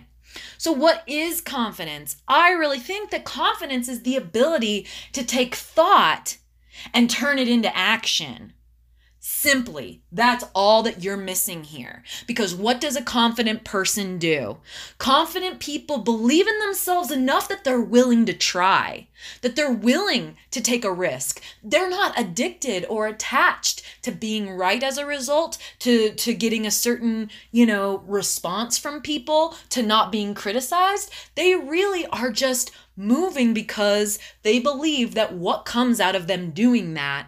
[0.57, 2.17] So, what is confidence?
[2.27, 6.37] I really think that confidence is the ability to take thought
[6.93, 8.51] and turn it into action.
[9.23, 12.01] Simply, that's all that you're missing here.
[12.25, 14.57] Because what does a confident person do?
[14.97, 19.09] Confident people believe in themselves enough that they're willing to try,
[19.41, 21.39] that they're willing to take a risk.
[21.63, 26.71] They're not addicted or attached to being right as a result, to, to getting a
[26.71, 31.11] certain, you know, response from people, to not being criticized.
[31.35, 36.95] They really are just moving because they believe that what comes out of them doing
[36.95, 37.27] that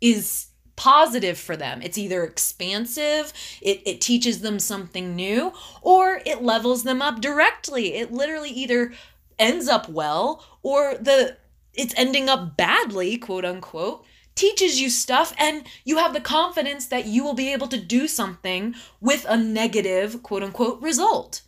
[0.00, 1.80] is positive for them.
[1.82, 7.94] It's either expansive, it, it teaches them something new, or it levels them up directly.
[7.94, 8.92] It literally either
[9.38, 11.36] ends up well or the
[11.74, 17.06] it's ending up badly, quote unquote, teaches you stuff and you have the confidence that
[17.06, 21.42] you will be able to do something with a negative, quote unquote, result.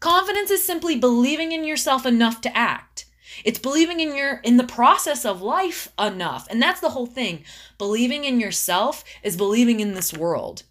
[0.00, 3.06] Confidence is simply believing in yourself enough to act.
[3.44, 6.46] It's believing in your in the process of life enough.
[6.50, 7.44] And that's the whole thing.
[7.78, 10.62] Believing in yourself is believing in this world.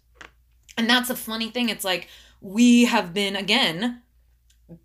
[0.76, 1.68] And that's a funny thing.
[1.68, 2.08] It's like
[2.40, 4.02] we have been again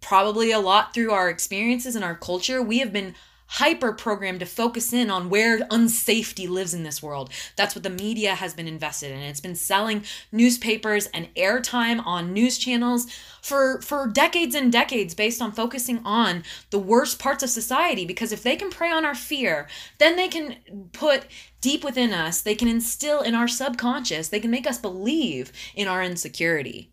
[0.02, 3.16] probably a lot through our experiences and our culture, we have been
[3.48, 7.32] hyper programmed to focus in on where unsafety lives in this world.
[7.56, 9.20] That's what the media has been invested in.
[9.20, 13.08] It's been selling newspapers and airtime on news channels
[13.42, 18.32] for for decades and decades based on focusing on the worst parts of society because
[18.32, 20.58] if they can prey on our fear, then they can
[20.92, 21.26] put
[21.62, 25.88] deep within us, they can instill in our subconscious, they can make us believe in
[25.88, 26.92] our insecurity.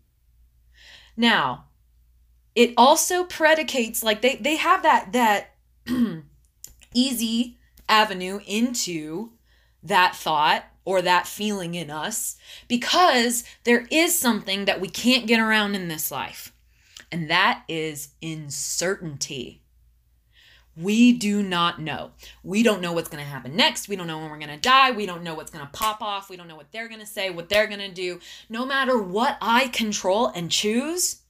[1.17, 1.65] Now,
[2.55, 5.51] it also predicates like they they have that that
[6.95, 9.33] easy avenue into
[9.83, 15.39] that thought or that feeling in us because there is something that we can't get
[15.39, 16.53] around in this life,
[17.11, 19.61] and that is uncertainty.
[20.77, 22.11] We do not know.
[22.43, 23.87] We don't know what's going to happen next.
[23.87, 24.91] We don't know when we're going to die.
[24.91, 26.29] We don't know what's going to pop off.
[26.29, 28.19] We don't know what they're going to say, what they're going to do.
[28.49, 31.21] No matter what I control and choose,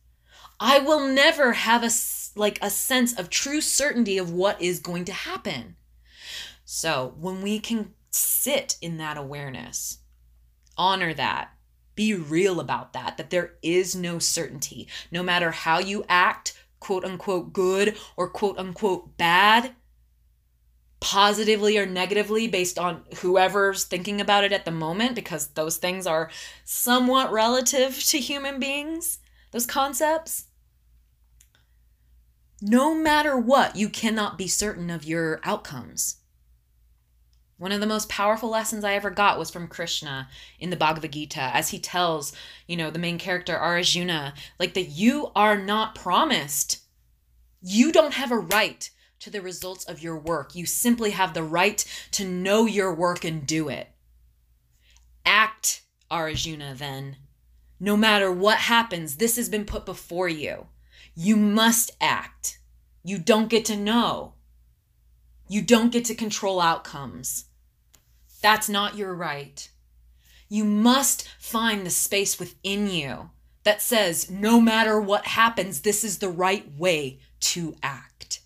[0.60, 1.92] I will never have a
[2.36, 5.76] like a sense of true certainty of what is going to happen.
[6.66, 10.00] So, when we can sit in that awareness,
[10.78, 11.52] honor that,
[11.96, 14.88] be real about that, that there is no certainty.
[15.12, 19.76] No matter how you act, quote unquote good or quote unquote bad,
[21.00, 26.08] positively or negatively based on whoever's thinking about it at the moment, because those things
[26.08, 26.32] are
[26.64, 29.20] somewhat relative to human beings,
[29.52, 30.46] those concepts
[32.62, 36.18] no matter what, you cannot be certain of your outcomes.
[37.58, 40.28] One of the most powerful lessons I ever got was from Krishna
[40.60, 42.34] in the Bhagavad Gita, as he tells,
[42.68, 46.82] you know, the main character Arjuna, like that you are not promised.
[47.62, 48.90] You don't have a right
[49.20, 50.54] to the results of your work.
[50.54, 53.88] You simply have the right to know your work and do it.
[55.26, 57.16] Act, Arjuna, then.
[57.80, 60.68] no matter what happens, this has been put before you.
[61.16, 62.60] You must act.
[63.04, 64.34] You don't get to know.
[65.48, 67.46] You don't get to control outcomes.
[68.42, 69.70] That's not your right.
[70.50, 73.30] You must find the space within you
[73.64, 78.42] that says, no matter what happens, this is the right way to act.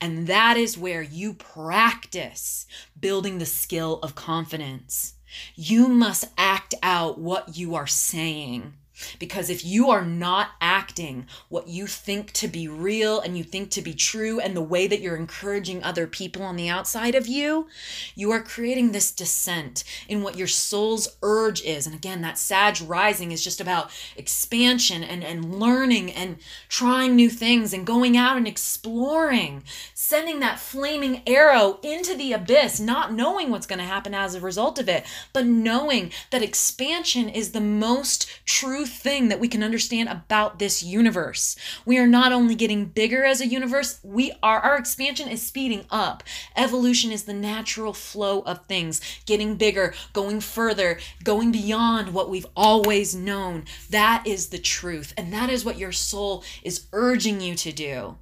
[0.00, 2.66] And that is where you practice
[2.98, 5.14] building the skill of confidence.
[5.54, 8.74] You must act out what you are saying.
[9.18, 13.70] Because if you are not acting what you think to be real and you think
[13.70, 17.26] to be true, and the way that you're encouraging other people on the outside of
[17.26, 17.66] you,
[18.14, 21.86] you are creating this descent in what your soul's urge is.
[21.86, 26.36] And again, that Sag rising is just about expansion and, and learning and
[26.68, 32.80] trying new things and going out and exploring, sending that flaming arrow into the abyss,
[32.80, 37.28] not knowing what's going to happen as a result of it, but knowing that expansion
[37.28, 41.56] is the most true thing that we can understand about this universe.
[41.84, 45.86] We are not only getting bigger as a universe, we are our expansion is speeding
[45.90, 46.22] up.
[46.56, 52.46] Evolution is the natural flow of things, getting bigger, going further, going beyond what we've
[52.56, 53.64] always known.
[53.90, 58.16] That is the truth, and that is what your soul is urging you to do.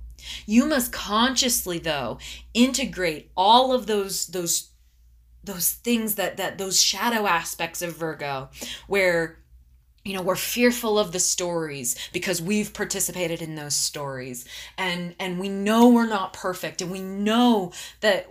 [0.47, 2.19] You must consciously though
[2.55, 4.71] integrate all of those those
[5.45, 8.51] those things that that those shadow aspects of Virgo
[8.87, 9.39] where
[10.05, 14.45] you know we're fearful of the stories because we've participated in those stories.
[14.77, 18.27] And and we know we're not perfect and we know that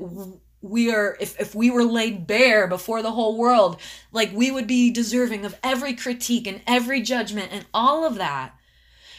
[0.62, 3.80] we are if, if we were laid bare before the whole world
[4.12, 8.57] like we would be deserving of every critique and every judgment and all of that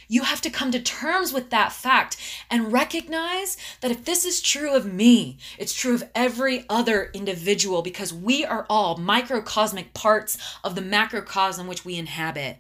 [0.09, 2.17] you have to come to terms with that fact
[2.51, 7.83] and recognize that if this is true of me, it's true of every other individual
[7.83, 12.57] because we are all microcosmic parts of the macrocosm which we inhabit.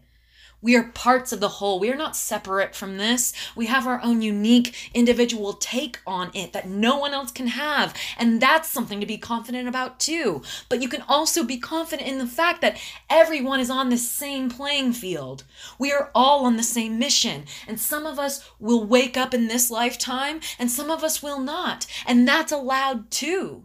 [0.60, 1.78] We are parts of the whole.
[1.78, 3.32] We are not separate from this.
[3.54, 7.94] We have our own unique individual take on it that no one else can have.
[8.18, 10.42] And that's something to be confident about too.
[10.68, 14.50] But you can also be confident in the fact that everyone is on the same
[14.50, 15.44] playing field.
[15.78, 17.44] We are all on the same mission.
[17.68, 21.38] And some of us will wake up in this lifetime and some of us will
[21.38, 21.86] not.
[22.04, 23.62] And that's allowed too.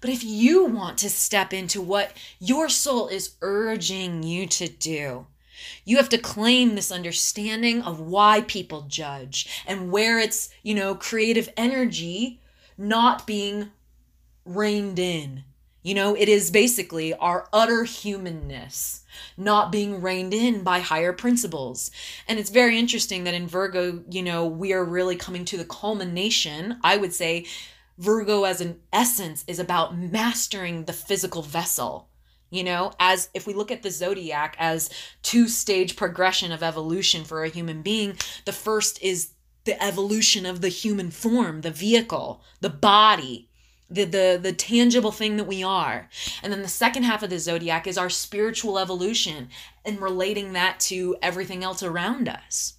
[0.00, 5.26] But if you want to step into what your soul is urging you to do,
[5.84, 10.94] you have to claim this understanding of why people judge and where it's, you know,
[10.94, 12.40] creative energy
[12.76, 13.70] not being
[14.44, 15.44] reined in.
[15.82, 19.04] You know, it is basically our utter humanness
[19.36, 21.90] not being reined in by higher principles.
[22.26, 25.64] And it's very interesting that in Virgo, you know, we are really coming to the
[25.64, 26.78] culmination.
[26.82, 27.46] I would say
[27.96, 32.07] Virgo as an essence is about mastering the physical vessel
[32.50, 34.90] you know as if we look at the zodiac as
[35.22, 39.32] two stage progression of evolution for a human being the first is
[39.64, 43.48] the evolution of the human form the vehicle the body
[43.90, 46.08] the the the tangible thing that we are.
[46.42, 49.48] And then the second half of the zodiac is our spiritual evolution
[49.84, 52.74] and relating that to everything else around us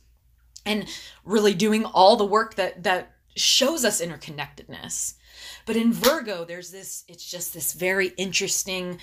[0.66, 0.88] and
[1.24, 5.16] really doing all the work that that shows us interconnectedness.
[5.66, 9.00] But in virgo there's this it's just this very interesting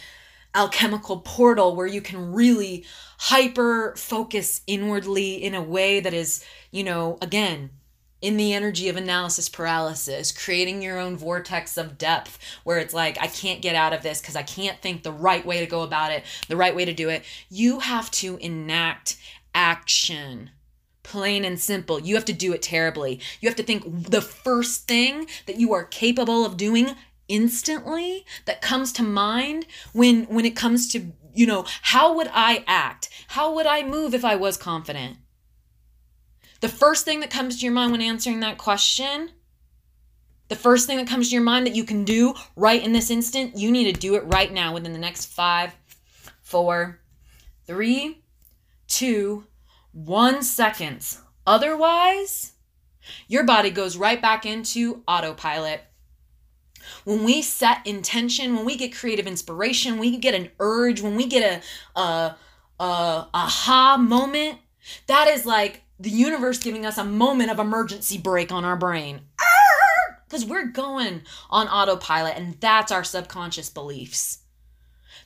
[0.54, 2.84] alchemical portal where you can really
[3.18, 7.70] hyper focus inwardly in a way that is, you know, again,
[8.22, 13.20] in the energy of analysis paralysis, creating your own vortex of depth where it's like,
[13.20, 15.82] I can't get out of this because I can't think the right way to go
[15.82, 17.24] about it, the right way to do it.
[17.50, 19.16] You have to enact
[19.54, 20.50] action.
[21.02, 22.00] Plain and simple.
[22.00, 23.20] You have to do it terribly.
[23.40, 26.96] You have to think the first thing that you are capable of doing
[27.28, 32.64] instantly that comes to mind when when it comes to you know how would i
[32.66, 33.08] act?
[33.28, 35.18] How would i move if i was confident?
[36.60, 39.30] The first thing that comes to your mind when answering that question
[40.48, 43.10] the first thing that comes to your mind that you can do right in this
[43.10, 45.74] instant you need to do it right now within the next five
[46.40, 47.00] four
[47.66, 48.22] three
[48.86, 49.44] two
[49.92, 51.20] one seconds.
[51.46, 52.52] Otherwise
[53.28, 55.80] your body goes right back into autopilot
[57.04, 61.26] when we set intention, when we get creative inspiration, we get an urge, when we
[61.26, 61.62] get
[61.96, 62.36] a, a,
[62.80, 64.58] a aha moment,
[65.06, 69.20] that is like the universe giving us a moment of emergency brake on our brain.
[70.28, 74.40] Because we're going on autopilot, and that's our subconscious beliefs.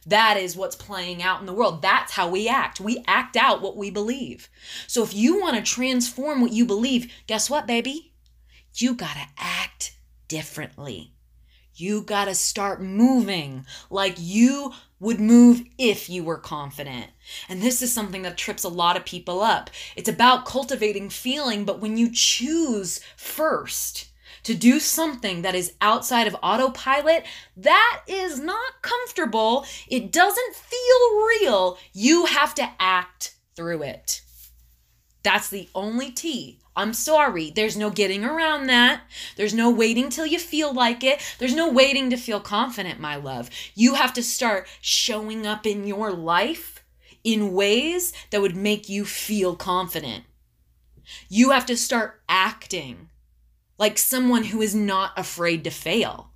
[0.06, 1.82] That is what's playing out in the world.
[1.82, 2.80] That's how we act.
[2.80, 4.48] We act out what we believe.
[4.86, 8.12] So if you want to transform what you believe, guess what, baby?
[8.74, 9.96] You got to act
[10.28, 11.12] differently.
[11.80, 17.06] You got to start moving like you would move if you were confident.
[17.48, 19.70] And this is something that trips a lot of people up.
[19.96, 24.10] It's about cultivating feeling, but when you choose first,
[24.42, 27.24] to do something that is outside of autopilot,
[27.56, 29.66] that is not comfortable.
[29.88, 31.78] It doesn't feel real.
[31.92, 34.22] You have to act through it.
[35.22, 36.59] That's the only T.
[36.76, 37.50] I'm sorry.
[37.50, 39.02] There's no getting around that.
[39.36, 41.20] There's no waiting till you feel like it.
[41.38, 43.50] There's no waiting to feel confident, my love.
[43.74, 46.84] You have to start showing up in your life
[47.24, 50.24] in ways that would make you feel confident.
[51.28, 53.08] You have to start acting
[53.78, 56.29] like someone who is not afraid to fail.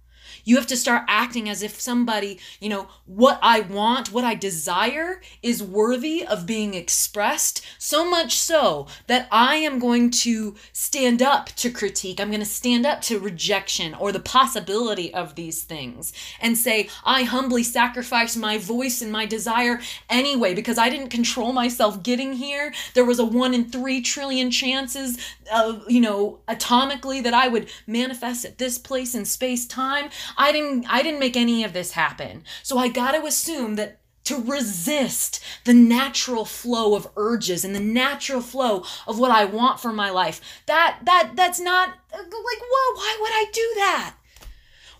[0.44, 4.34] You have to start acting as if somebody, you know, what I want, what I
[4.34, 11.22] desire is worthy of being expressed, so much so that I am going to stand
[11.22, 12.20] up to critique.
[12.20, 16.88] I'm going to stand up to rejection or the possibility of these things and say,
[17.04, 22.34] I humbly sacrifice my voice and my desire anyway because I didn't control myself getting
[22.34, 22.72] here.
[22.94, 25.18] There was a one in three trillion chances
[25.52, 30.10] of, you know, atomically that I would manifest at this place in space time.
[30.36, 32.44] I didn't I didn't make any of this happen.
[32.62, 37.80] So I got to assume that to resist the natural flow of urges and the
[37.80, 40.40] natural flow of what I want for my life.
[40.66, 44.14] That that that's not like whoa, why would I do that?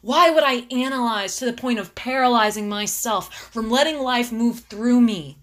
[0.02, 5.00] Why would I analyze to the point of paralyzing myself from letting life move through
[5.00, 5.38] me?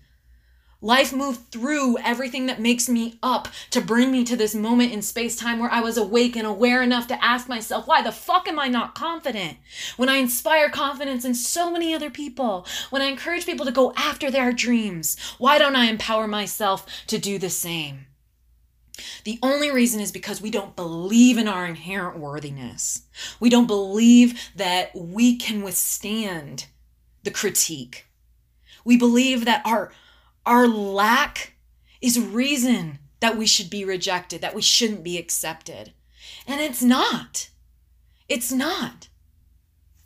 [0.84, 5.04] Life moved through everything that makes me up to bring me to this moment in
[5.04, 8.48] space time where I was awake and aware enough to ask myself, why the fuck
[8.48, 9.60] am I not confident?
[9.96, 13.94] When I inspire confidence in so many other people, when I encourage people to go
[13.96, 18.08] after their dreams, why don't I empower myself to do the same?
[19.24, 23.04] The only reason is because we don't believe in our inherent worthiness.
[23.40, 26.66] We don't believe that we can withstand
[27.22, 28.08] the critique.
[28.84, 29.92] We believe that our
[30.46, 31.54] our lack
[32.02, 35.94] is reason that we should be rejected, that we shouldn't be accepted.
[36.48, 37.50] And it's not.
[38.28, 39.10] It's not.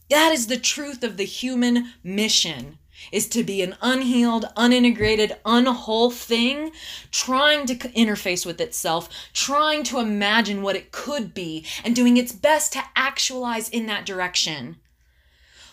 [0.10, 2.78] That is the truth of the human mission
[3.12, 6.72] is to be an unhealed, unintegrated, unwhole thing,
[7.12, 12.32] trying to interface with itself, trying to imagine what it could be, and doing its
[12.32, 14.78] best to actualize in that direction.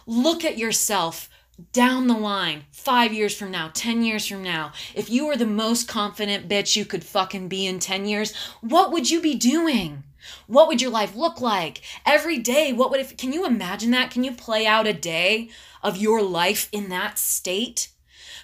[0.06, 1.28] Look at yourself
[1.72, 5.46] down the line, five years from now, 10 years from now, if you were the
[5.46, 10.04] most confident bitch you could fucking be in 10 years, what would you be doing?
[10.46, 11.82] What would your life look like?
[12.06, 14.10] Every day, what would if can you imagine that?
[14.10, 15.50] Can you play out a day
[15.82, 17.88] of your life in that state?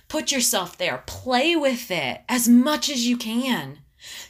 [0.09, 3.79] Put yourself there, play with it as much as you can.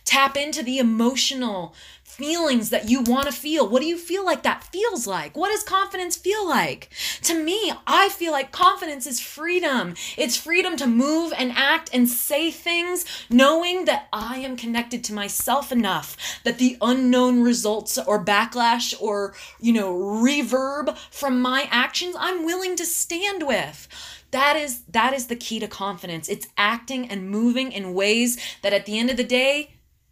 [0.04, 1.74] Tap into the emotional
[2.18, 3.68] feelings that you want to feel.
[3.68, 5.36] What do you feel like that feels like?
[5.36, 6.90] What does confidence feel like?
[7.22, 9.94] To me, I feel like confidence is freedom.
[10.16, 15.14] It's freedom to move and act and say things knowing that I am connected to
[15.14, 22.16] myself enough that the unknown results or backlash or, you know, reverb from my actions,
[22.18, 23.86] I'm willing to stand with
[24.32, 28.74] that is that is the key to confidence it's acting and moving in ways that
[28.74, 29.70] at the end of the day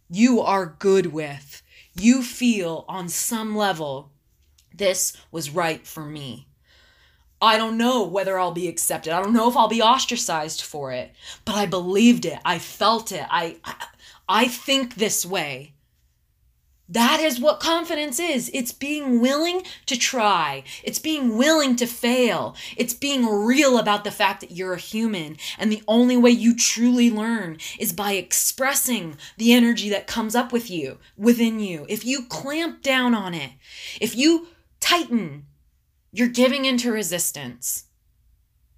[0.08, 1.62] you are good with
[2.00, 4.10] you feel on some level
[4.74, 6.46] this was right for me.
[7.40, 9.12] I don't know whether I'll be accepted.
[9.12, 11.12] I don't know if I'll be ostracized for it,
[11.44, 12.38] but I believed it.
[12.44, 13.26] I felt it.
[13.30, 13.86] I I,
[14.28, 15.74] I think this way.
[16.88, 18.48] That is what confidence is.
[18.54, 20.62] It's being willing to try.
[20.84, 22.54] It's being willing to fail.
[22.76, 25.36] It's being real about the fact that you're a human.
[25.58, 30.52] And the only way you truly learn is by expressing the energy that comes up
[30.52, 31.86] with you, within you.
[31.88, 33.50] If you clamp down on it,
[34.00, 35.46] if you tighten,
[36.12, 37.84] you're giving into resistance.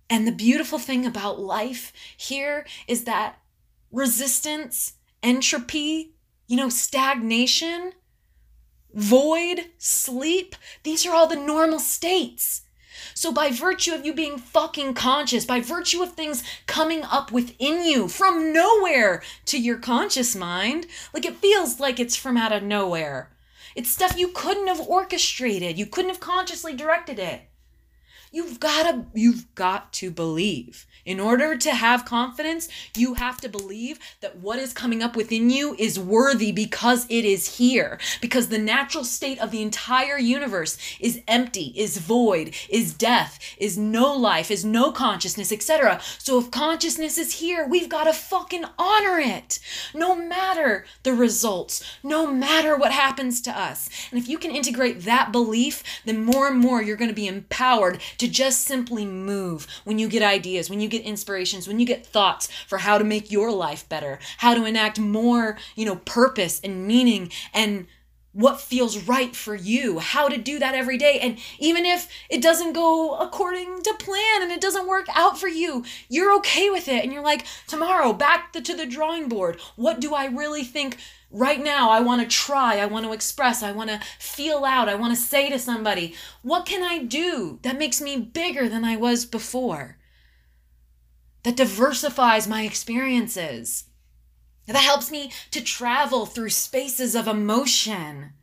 [0.08, 3.40] And the beautiful thing about life here is that
[3.92, 6.14] resistance, entropy,
[6.46, 7.92] you know, stagnation,
[8.94, 12.62] void, sleep, these are all the normal states.
[13.14, 17.84] So, by virtue of you being fucking conscious, by virtue of things coming up within
[17.84, 22.62] you from nowhere to your conscious mind, like it feels like it's from out of
[22.62, 23.30] nowhere.
[23.74, 27.42] It's stuff you couldn't have orchestrated, you couldn't have consciously directed it.
[28.30, 30.86] You've got to you've got to believe.
[31.04, 35.50] In order to have confidence, you have to believe that what is coming up within
[35.50, 37.98] you is worthy because it is here.
[38.20, 43.78] Because the natural state of the entire universe is empty, is void, is death, is
[43.78, 46.00] no life, is no consciousness, etc.
[46.18, 49.58] So if consciousness is here, we've got to fucking honor it.
[49.94, 53.88] No matter the results, no matter what happens to us.
[54.10, 57.26] And if you can integrate that belief, then more and more you're going to be
[57.26, 61.86] empowered to just simply move when you get ideas, when you get inspirations, when you
[61.86, 65.96] get thoughts for how to make your life better, how to enact more, you know,
[65.96, 67.86] purpose and meaning and
[68.32, 71.18] what feels right for you, how to do that every day.
[71.20, 75.48] And even if it doesn't go according to plan and it doesn't work out for
[75.48, 77.02] you, you're okay with it.
[77.02, 79.58] And you're like, tomorrow, back to the drawing board.
[79.74, 80.98] What do I really think
[81.30, 84.88] right now I want to try, I want to express, I want to feel out,
[84.88, 88.84] I want to say to somebody, what can I do that makes me bigger than
[88.84, 89.97] I was before?
[91.48, 93.84] That diversifies my experiences.
[94.66, 98.34] That helps me to travel through spaces of emotion.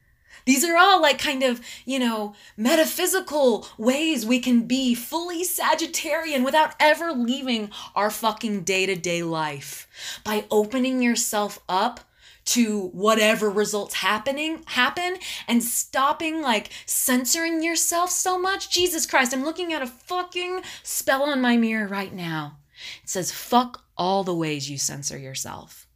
[0.45, 6.43] These are all like kind of, you know, metaphysical ways we can be fully Sagittarian
[6.43, 9.88] without ever leaving our fucking day to day life.
[10.24, 11.99] By opening yourself up
[12.45, 18.72] to whatever results happening happen and stopping like censoring yourself so much.
[18.72, 22.58] Jesus Christ, I'm looking at a fucking spell on my mirror right now.
[23.03, 25.88] It says fuck all the ways you censor yourself.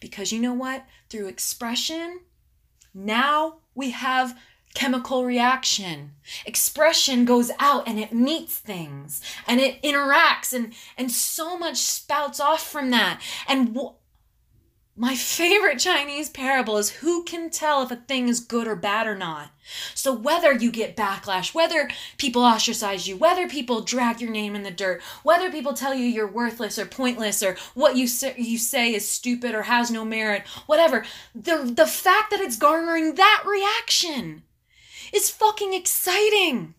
[0.00, 0.84] Because you know what?
[1.08, 2.20] Through expression,
[2.94, 4.38] now we have
[4.74, 6.12] chemical reaction.
[6.44, 12.40] Expression goes out and it meets things and it interacts and and so much spouts
[12.40, 13.20] off from that.
[13.48, 13.94] And w-
[14.98, 19.06] my favorite Chinese parable is who can tell if a thing is good or bad
[19.06, 19.50] or not?
[19.94, 24.62] So, whether you get backlash, whether people ostracize you, whether people drag your name in
[24.62, 28.56] the dirt, whether people tell you you're worthless or pointless or what you say, you
[28.56, 33.44] say is stupid or has no merit, whatever, the, the fact that it's garnering that
[33.44, 34.44] reaction
[35.12, 36.74] is fucking exciting.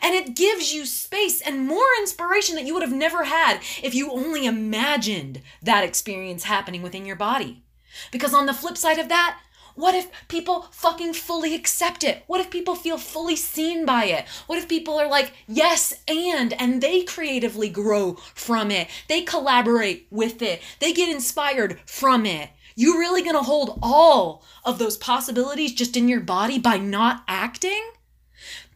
[0.00, 3.94] And it gives you space and more inspiration that you would have never had if
[3.94, 7.62] you only imagined that experience happening within your body.
[8.10, 9.38] Because on the flip side of that,
[9.74, 12.22] what if people fucking fully accept it?
[12.28, 14.26] What if people feel fully seen by it?
[14.46, 18.88] What if people are like, yes, and, and they creatively grow from it?
[19.08, 20.62] They collaborate with it.
[20.78, 22.50] They get inspired from it.
[22.76, 27.82] You really gonna hold all of those possibilities just in your body by not acting?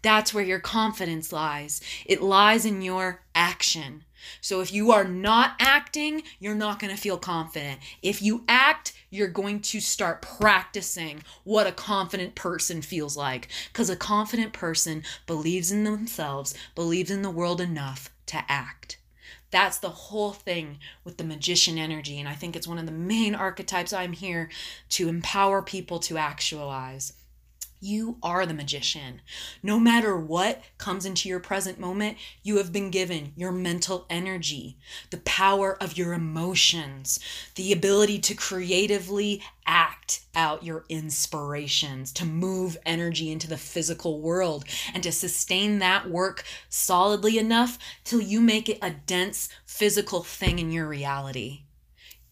[0.09, 1.83] That's where your confidence lies.
[2.07, 4.05] It lies in your action.
[4.41, 7.81] So if you are not acting, you're not going to feel confident.
[8.01, 13.49] If you act, you're going to start practicing what a confident person feels like.
[13.71, 18.97] Because a confident person believes in themselves, believes in the world enough to act.
[19.51, 22.19] That's the whole thing with the magician energy.
[22.19, 24.49] And I think it's one of the main archetypes I'm here
[24.89, 27.13] to empower people to actualize.
[27.81, 29.21] You are the magician.
[29.63, 34.77] No matter what comes into your present moment, you have been given your mental energy,
[35.11, 37.21] the power of your emotions,
[37.55, 44.65] the ability to creatively act out your inspirations, to move energy into the physical world,
[44.93, 50.59] and to sustain that work solidly enough till you make it a dense physical thing
[50.59, 51.63] in your reality.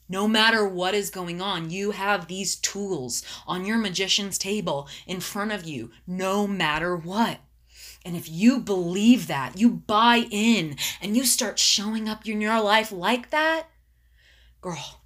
[0.09, 5.21] No matter what is going on, you have these tools on your magician's table in
[5.21, 7.41] front of you, no matter what.
[8.05, 12.61] And if you believe that, you buy in, and you start showing up in your
[12.61, 13.67] life like that,
[14.61, 15.01] girl,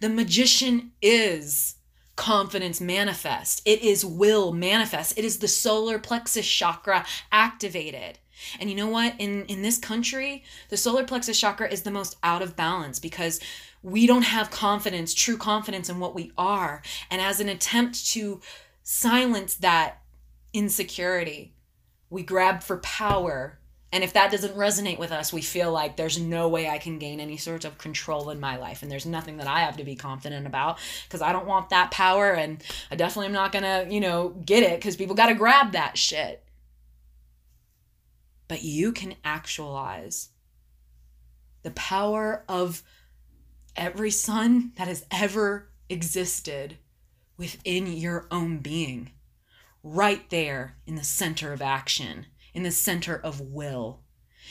[0.00, 1.76] the magician is
[2.16, 3.62] confidence manifest.
[3.64, 5.18] It is will manifest.
[5.18, 8.18] It is the solar plexus chakra activated.
[8.60, 9.14] And you know what?
[9.18, 13.40] In in this country, the solar plexus chakra is the most out of balance because
[13.84, 16.82] we don't have confidence, true confidence in what we are.
[17.10, 18.40] And as an attempt to
[18.82, 20.00] silence that
[20.54, 21.54] insecurity,
[22.08, 23.58] we grab for power.
[23.92, 26.98] And if that doesn't resonate with us, we feel like there's no way I can
[26.98, 28.82] gain any sort of control in my life.
[28.82, 31.90] And there's nothing that I have to be confident about because I don't want that
[31.90, 32.32] power.
[32.32, 35.34] And I definitely am not going to, you know, get it because people got to
[35.34, 36.42] grab that shit.
[38.48, 40.30] But you can actualize
[41.62, 42.82] the power of
[43.76, 46.78] every sun that has ever existed
[47.36, 49.10] within your own being,
[49.82, 54.00] right there in the center of action, in the center of will.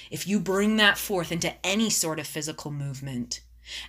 [0.09, 3.41] If you bring that forth into any sort of physical movement,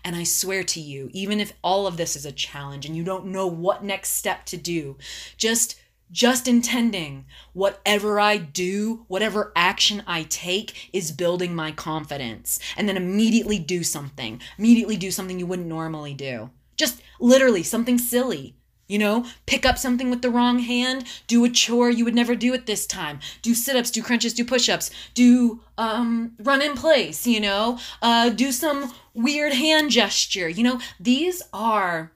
[0.05, 3.03] and I swear to you, even if all of this is a challenge and you
[3.03, 4.97] don't know what next step to do,
[5.37, 5.81] just
[6.11, 12.59] just intending whatever I do, whatever action I take is building my confidence.
[12.77, 14.41] And then immediately do something.
[14.59, 16.51] Immediately do something you wouldn't normally do.
[16.77, 18.57] Just literally something silly.
[18.87, 22.35] You know, pick up something with the wrong hand, do a chore you would never
[22.35, 26.61] do at this time, do sit ups, do crunches, do push ups, do um, run
[26.61, 30.51] in place, you know, uh, do some weird hand gesture.
[30.51, 32.13] You know, these are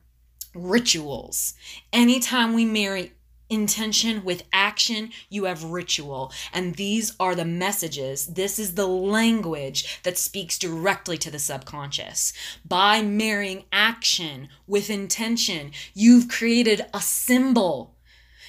[0.55, 1.55] rituals.
[1.91, 3.13] Anytime we marry
[3.51, 6.33] intention with action, you have ritual.
[6.53, 8.27] And these are the messages.
[8.27, 12.33] This is the language that speaks directly to the subconscious.
[12.65, 17.95] By marrying action with intention, you've created a symbol.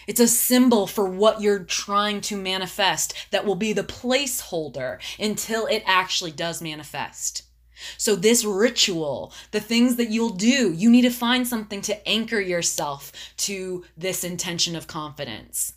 [0.07, 5.67] It's a symbol for what you're trying to manifest that will be the placeholder until
[5.67, 7.43] it actually does manifest.
[7.97, 12.39] So, this ritual, the things that you'll do, you need to find something to anchor
[12.39, 15.73] yourself to this intention of confidence.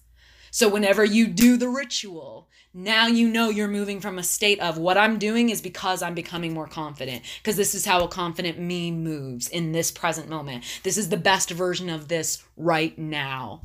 [0.50, 4.78] So, whenever you do the ritual, now you know you're moving from a state of
[4.78, 7.22] what I'm doing is because I'm becoming more confident.
[7.38, 10.64] Because this is how a confident me moves in this present moment.
[10.82, 13.62] This is the best version of this right now.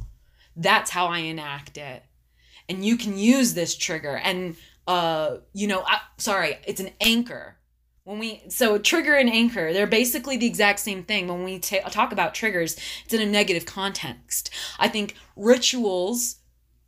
[0.55, 2.03] That's how I enact it.
[2.67, 4.17] And you can use this trigger.
[4.17, 4.57] And,
[4.87, 7.57] uh, you know, I, sorry, it's an anchor
[8.07, 11.27] when we so trigger and anchor they're basically the exact same thing.
[11.27, 14.49] When we t- talk about triggers it's in a negative context.
[14.79, 16.37] I think rituals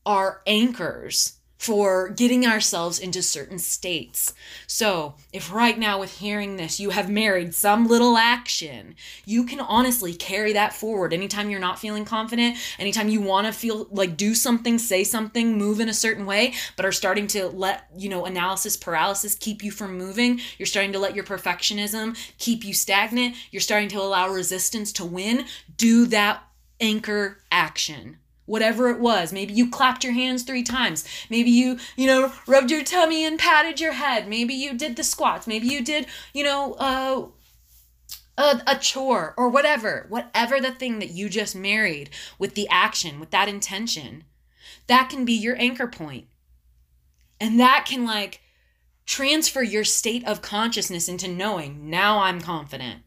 [0.06, 4.34] are anchors for getting ourselves into certain states.
[4.66, 8.96] So, if right now with hearing this, you have married some little action,
[9.26, 13.52] you can honestly carry that forward anytime you're not feeling confident, anytime you want to
[13.52, 17.48] feel like do something, say something, move in a certain way, but are starting to
[17.50, 20.40] let, you know, analysis paralysis keep you from moving.
[20.58, 23.36] You're starting to let your perfectionism keep you stagnant.
[23.52, 25.44] You're starting to allow resistance to win.
[25.76, 26.42] Do that
[26.80, 28.18] anchor action
[28.50, 29.32] whatever it was.
[29.32, 31.06] Maybe you clapped your hands three times.
[31.30, 34.28] Maybe you, you know, rubbed your tummy and patted your head.
[34.28, 35.46] Maybe you did the squats.
[35.46, 37.28] Maybe you did, you know, uh,
[38.38, 40.08] a, a chore or whatever.
[40.10, 44.24] Whatever the thing that you just married with the action, with that intention,
[44.88, 46.26] that can be your anchor point.
[47.40, 48.42] And that can like
[49.06, 53.04] transfer your state of consciousness into knowing now I'm confident.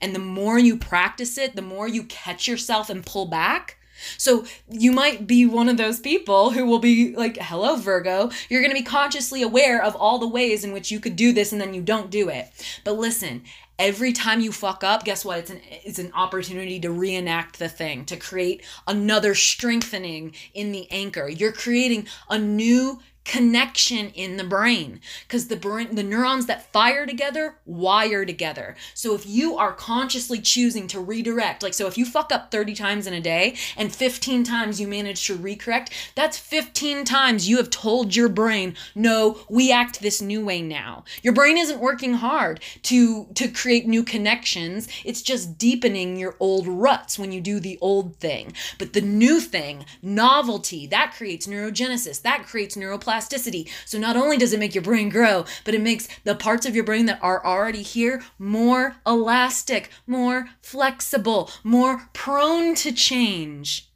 [0.00, 3.78] And the more you practice it, the more you catch yourself and pull back,
[4.16, 8.30] so you might be one of those people who will be like, hello, Virgo.
[8.48, 11.32] You're going to be consciously aware of all the ways in which you could do
[11.32, 12.50] this and then you don't do it.
[12.84, 13.42] But listen,
[13.78, 17.68] every time you fuck up guess what it's an it's an opportunity to reenact the
[17.68, 24.44] thing to create another strengthening in the anchor you're creating a new connection in the
[24.44, 28.76] brain because the brain the neurons that fire together wire together.
[28.92, 32.74] So if you are consciously choosing to redirect like so if you fuck up 30
[32.74, 37.56] times in a day and 15 times you manage to recorrect that's 15 times you
[37.56, 41.04] have told your brain no we act this new way now.
[41.22, 44.86] Your brain isn't working hard to to create new connections.
[45.02, 48.52] It's just deepening your old ruts when you do the old thing.
[48.78, 53.68] But the new thing novelty that creates neurogenesis that creates neuroplasticity neuroplasticity.
[53.84, 56.74] So not only does it make your brain grow, but it makes the parts of
[56.74, 63.90] your brain that are already here more elastic, more flexible, more prone to change.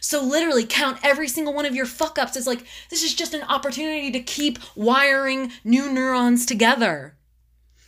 [0.00, 3.34] So literally count every single one of your fuck ups as like this is just
[3.34, 7.16] an opportunity to keep wiring new neurons together.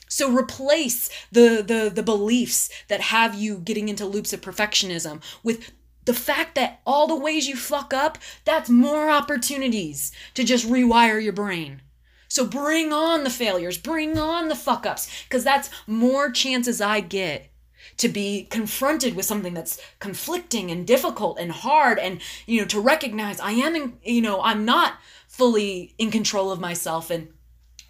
[0.08, 5.72] So replace the the the beliefs that have you getting into loops of perfectionism with
[6.04, 11.22] the fact that all the ways you fuck up, that's more opportunities to just rewire
[11.22, 11.82] your brain.
[12.28, 17.00] So bring on the failures, bring on the fuck ups, because that's more chances I
[17.00, 17.50] get
[17.98, 22.80] to be confronted with something that's conflicting and difficult and hard and you know to
[22.80, 24.94] recognize I am in, you know I'm not
[25.28, 27.28] fully in control of myself and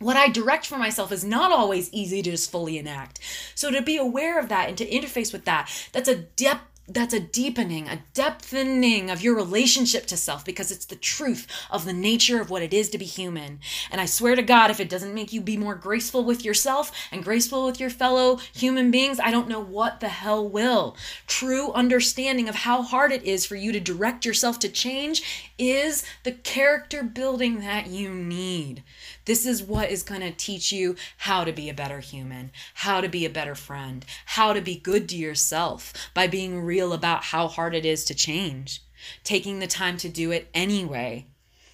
[0.01, 3.21] what I direct for myself is not always easy to just fully enact.
[3.55, 7.15] So to be aware of that and to interface with that, that's a depth that's
[7.15, 11.93] a deepening, a depthening of your relationship to self because it's the truth of the
[11.93, 13.61] nature of what it is to be human.
[13.91, 16.93] And I swear to God, if it doesn't make you be more graceful with yourself
[17.11, 20.97] and graceful with your fellow human beings, I don't know what the hell will.
[21.27, 26.05] True understanding of how hard it is for you to direct yourself to change is
[26.23, 28.83] the character building that you need.
[29.25, 33.01] This is what is going to teach you how to be a better human, how
[33.01, 37.25] to be a better friend, how to be good to yourself by being real about
[37.25, 38.83] how hard it is to change,
[39.23, 41.27] taking the time to do it anyway.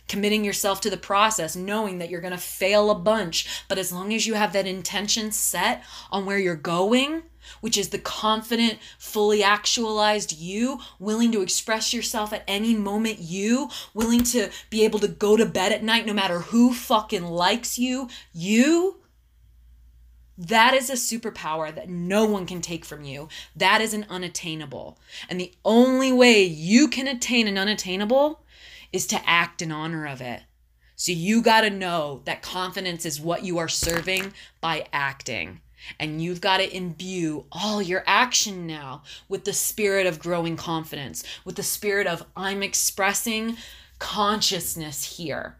[0.06, 4.12] Committing yourself to the process, knowing that you're gonna fail a bunch, but as long
[4.12, 7.22] as you have that intention set on where you're going,
[7.60, 13.68] which is the confident, fully actualized you, willing to express yourself at any moment you,
[13.94, 17.78] willing to be able to go to bed at night no matter who fucking likes
[17.78, 18.96] you, you.
[20.38, 23.28] That is a superpower that no one can take from you.
[23.54, 24.98] That is an unattainable.
[25.28, 28.40] And the only way you can attain an unattainable
[28.90, 30.42] is to act in honor of it.
[30.96, 35.60] So you got to know that confidence is what you are serving by acting.
[35.98, 41.24] And you've got to imbue all your action now with the spirit of growing confidence,
[41.44, 43.56] with the spirit of I'm expressing
[43.98, 45.56] consciousness here.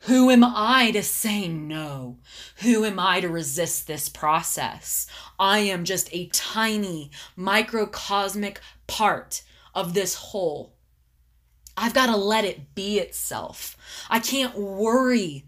[0.00, 2.18] Who am I to say no?
[2.62, 5.06] Who am I to resist this process?
[5.38, 9.42] I am just a tiny microcosmic part
[9.74, 10.74] of this whole.
[11.76, 13.76] I've got to let it be itself.
[14.08, 15.44] I can't worry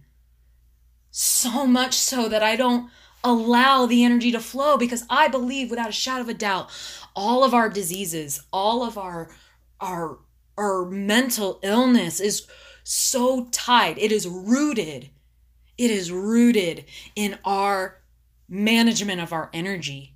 [1.10, 2.90] so much so that I don't
[3.24, 6.70] allow the energy to flow because I believe without a shadow of a doubt
[7.16, 9.28] all of our diseases, all of our
[9.80, 10.18] our
[10.56, 12.46] our mental illness is
[12.84, 13.98] so tied.
[13.98, 15.10] It is rooted.
[15.76, 18.00] It is rooted in our
[18.48, 20.14] management of our energy.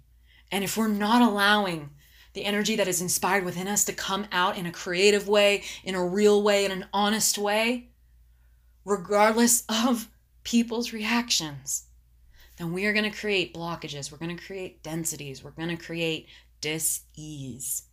[0.51, 1.91] And if we're not allowing
[2.33, 5.95] the energy that is inspired within us to come out in a creative way, in
[5.95, 7.91] a real way, in an honest way,
[8.85, 10.09] regardless of
[10.43, 11.85] people's reactions,
[12.57, 14.11] then we are going to create blockages.
[14.11, 15.43] We're going to create densities.
[15.43, 16.29] We're going to create
[16.61, 17.85] dis ease.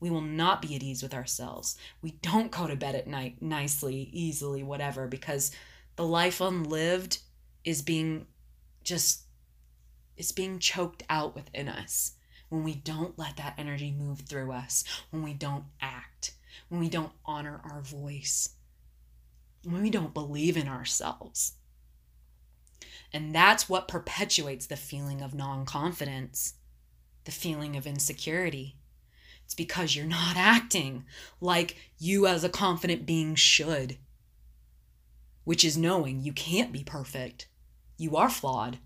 [0.00, 1.78] We will not be at ease with ourselves.
[2.02, 5.52] We don't go to bed at night nicely, easily, whatever, because
[5.96, 7.18] the life unlived
[7.64, 8.26] is being
[8.82, 9.22] just,
[10.16, 12.14] it's being choked out within us
[12.48, 16.34] when we don't let that energy move through us, when we don't act,
[16.68, 18.50] when we don't honor our voice,
[19.64, 21.52] when we don't believe in ourselves.
[23.14, 26.54] And that's what perpetuates the feeling of non confidence,
[27.24, 28.76] the feeling of insecurity.
[29.44, 31.04] It's because you're not acting
[31.40, 33.98] like you, as a confident being, should,
[35.44, 37.48] which is knowing you can't be perfect.
[37.98, 38.78] You are flawed.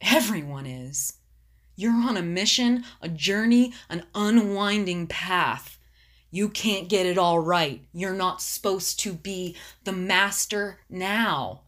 [0.00, 1.14] Everyone is.
[1.76, 5.78] You're on a mission, a journey, an unwinding path.
[6.30, 7.84] You can't get it all right.
[7.92, 11.62] You're not supposed to be the master now.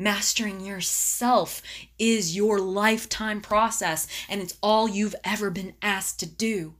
[0.00, 1.60] Mastering yourself
[1.98, 6.74] is your lifetime process, and it's all you've ever been asked to do.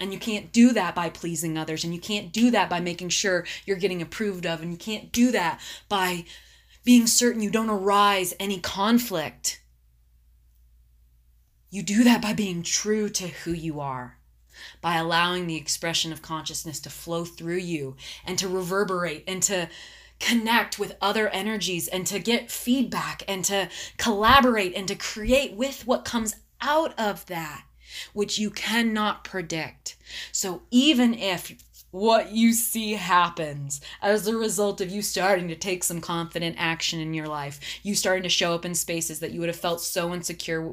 [0.00, 3.10] And you can't do that by pleasing others, and you can't do that by making
[3.10, 5.60] sure you're getting approved of, and you can't do that
[5.90, 6.24] by
[6.84, 9.60] being certain you don't arise any conflict.
[11.68, 14.16] You do that by being true to who you are,
[14.80, 19.68] by allowing the expression of consciousness to flow through you and to reverberate and to
[20.22, 23.68] connect with other energies and to get feedback and to
[23.98, 27.64] collaborate and to create with what comes out of that,
[28.12, 29.96] which you cannot predict.
[30.30, 31.52] So even if
[31.90, 37.00] what you see happens as a result of you starting to take some confident action
[37.00, 39.80] in your life, you starting to show up in spaces that you would have felt
[39.82, 40.72] so insecure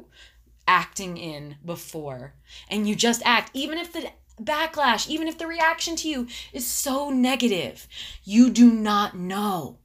[0.66, 2.32] acting in before,
[2.68, 4.08] and you just act, even if the
[4.42, 7.86] backlash, even if the reaction to you is so negative,
[8.24, 9.78] you do not know.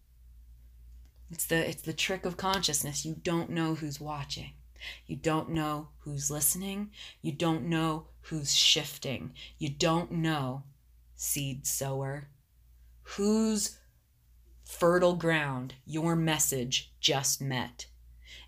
[1.31, 3.05] It's the it's the trick of consciousness.
[3.05, 4.51] You don't know who's watching.
[5.07, 6.91] You don't know who's listening.
[7.21, 9.33] You don't know who's shifting.
[9.57, 10.63] You don't know,
[11.15, 12.29] seed sower,
[13.03, 13.79] whose
[14.63, 17.87] fertile ground your message just met.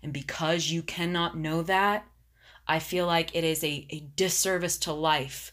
[0.02, 2.06] And because you cannot know that,
[2.66, 5.52] I feel like it is a, a disservice to life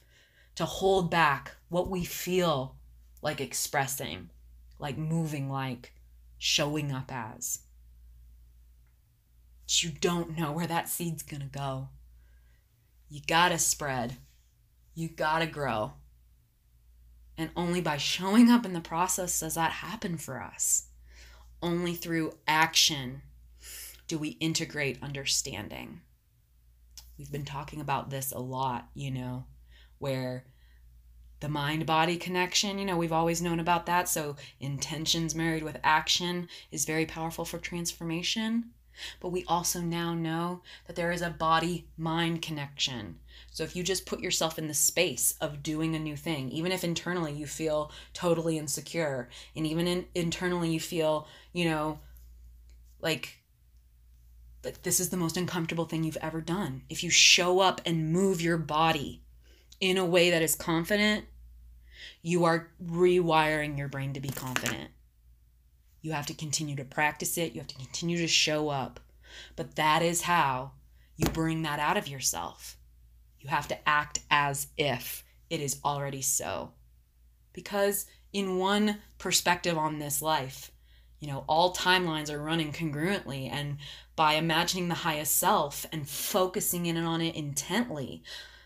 [0.56, 2.76] to hold back what we feel
[3.22, 4.30] like expressing,
[4.80, 5.94] like moving like,
[6.38, 7.60] showing up as.
[9.66, 11.90] But you don't know where that seed's gonna go.
[13.10, 14.18] You gotta spread,
[14.94, 15.94] you gotta grow.
[17.38, 20.88] And only by showing up in the process does that happen for us.
[21.62, 23.24] Only through action
[24.08, 26.02] do we integrate understanding.
[27.18, 29.46] We've been talking about this a lot, you know,
[30.00, 30.46] where
[31.40, 34.08] the mind body connection, you know, we've always known about that.
[34.10, 38.72] So, intentions married with action is very powerful for transformation.
[39.20, 43.20] But we also now know that there is a body mind connection.
[43.52, 46.72] So, if you just put yourself in the space of doing a new thing, even
[46.72, 52.00] if internally you feel totally insecure, and even in, internally you feel, you know,
[53.02, 53.40] like
[54.64, 56.82] like this is the most uncomfortable thing you've ever done.
[56.90, 59.25] If you show up and move your body
[59.80, 61.26] in a way that is confident,
[62.22, 64.90] you are rewiring your brain to be confident.
[66.02, 69.00] You have to continue to practice it, you have to continue to show up.
[69.56, 70.72] But that is how
[71.18, 72.78] you bring that out of yourself.
[73.40, 76.72] You have to act as if it is already so.
[77.54, 80.72] Because, in one perspective on this life,
[81.20, 83.50] you know, all timelines are running congruently.
[83.50, 83.78] And
[84.16, 88.24] by imagining the highest self and focusing in on it intently,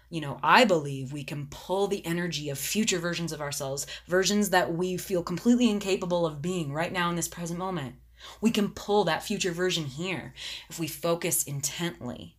[0.10, 4.50] you know, I believe we can pull the energy of future versions of ourselves, versions
[4.50, 7.96] that we feel completely incapable of being right now in this present moment.
[8.42, 10.34] We can pull that future version here
[10.70, 12.36] if we focus intently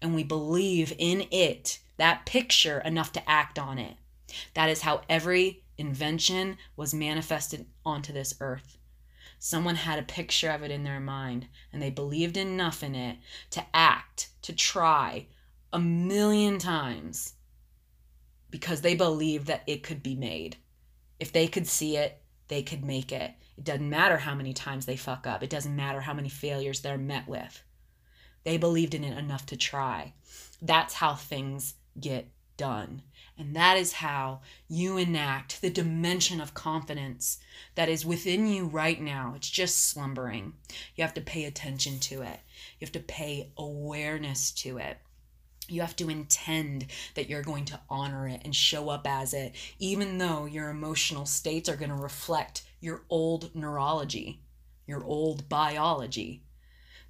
[0.00, 3.96] and we believe in it, that picture, enough to act on it.
[4.54, 8.78] That is how every invention was manifested onto this earth.
[9.38, 13.18] Someone had a picture of it in their mind and they believed enough in it
[13.50, 15.26] to act, to try
[15.72, 17.34] a million times
[18.50, 20.56] because they believed that it could be made.
[21.18, 23.32] If they could see it, they could make it.
[23.56, 26.80] It doesn't matter how many times they fuck up, it doesn't matter how many failures
[26.80, 27.62] they're met with.
[28.44, 30.14] They believed in it enough to try.
[30.60, 33.02] That's how things get done.
[33.38, 37.38] And that is how you enact the dimension of confidence
[37.74, 39.32] that is within you right now.
[39.36, 40.54] It's just slumbering.
[40.94, 42.40] You have to pay attention to it,
[42.78, 44.98] you have to pay awareness to it.
[45.72, 49.54] You have to intend that you're going to honor it and show up as it,
[49.78, 54.42] even though your emotional states are going to reflect your old neurology,
[54.86, 56.42] your old biology.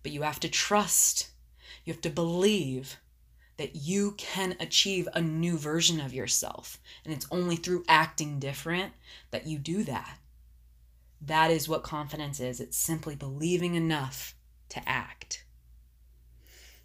[0.02, 1.30] But you have to trust,
[1.84, 2.98] you have to believe
[3.56, 6.78] that you can achieve a new version of yourself.
[7.04, 8.92] And it's only through acting different
[9.30, 10.18] that you do that.
[11.20, 14.34] That is what confidence is it's simply believing enough
[14.70, 15.44] to act.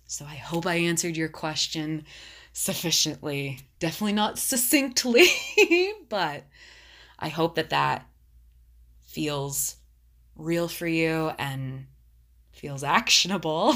[0.07, 2.05] So I hope I answered your question
[2.53, 3.59] sufficiently.
[3.79, 5.27] Definitely not succinctly,
[6.09, 6.45] but
[7.19, 8.07] I hope that that
[9.01, 9.75] feels
[10.37, 11.87] real for you and
[12.53, 13.75] feels actionable.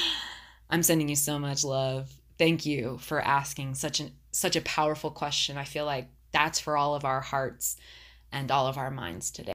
[0.70, 2.12] I'm sending you so much love.
[2.36, 5.56] Thank you for asking such an such a powerful question.
[5.56, 7.76] I feel like that's for all of our hearts
[8.30, 9.54] and all of our minds today.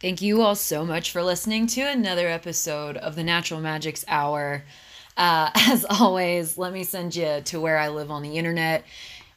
[0.00, 4.62] Thank you all so much for listening to another episode of the Natural Magics Hour.
[5.16, 8.84] Uh, as always, let me send you to where I live on the internet.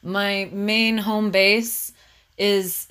[0.04, 1.92] My main home base
[2.38, 2.86] is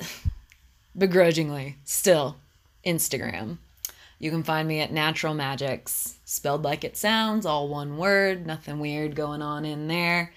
[0.98, 2.36] begrudgingly still
[2.86, 3.58] Instagram.
[4.20, 8.80] You can find me at Natural Magics, spelled like it sounds, all one word, nothing
[8.80, 10.34] weird going on in there.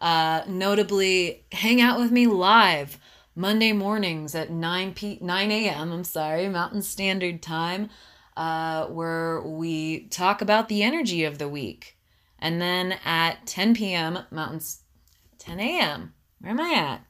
[0.00, 2.98] Uh, notably, hang out with me live
[3.38, 5.92] Monday mornings at 9 p 9 a.m.
[5.92, 7.90] I'm sorry, Mountain Standard Time,
[8.34, 11.98] uh, where we talk about the energy of the week,
[12.38, 14.20] and then at 10 p.m.
[14.30, 14.60] Mountain
[15.38, 16.14] 10 a.m.
[16.40, 17.04] Where am I at?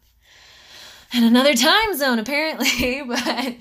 [1.13, 3.55] And another time zone apparently, but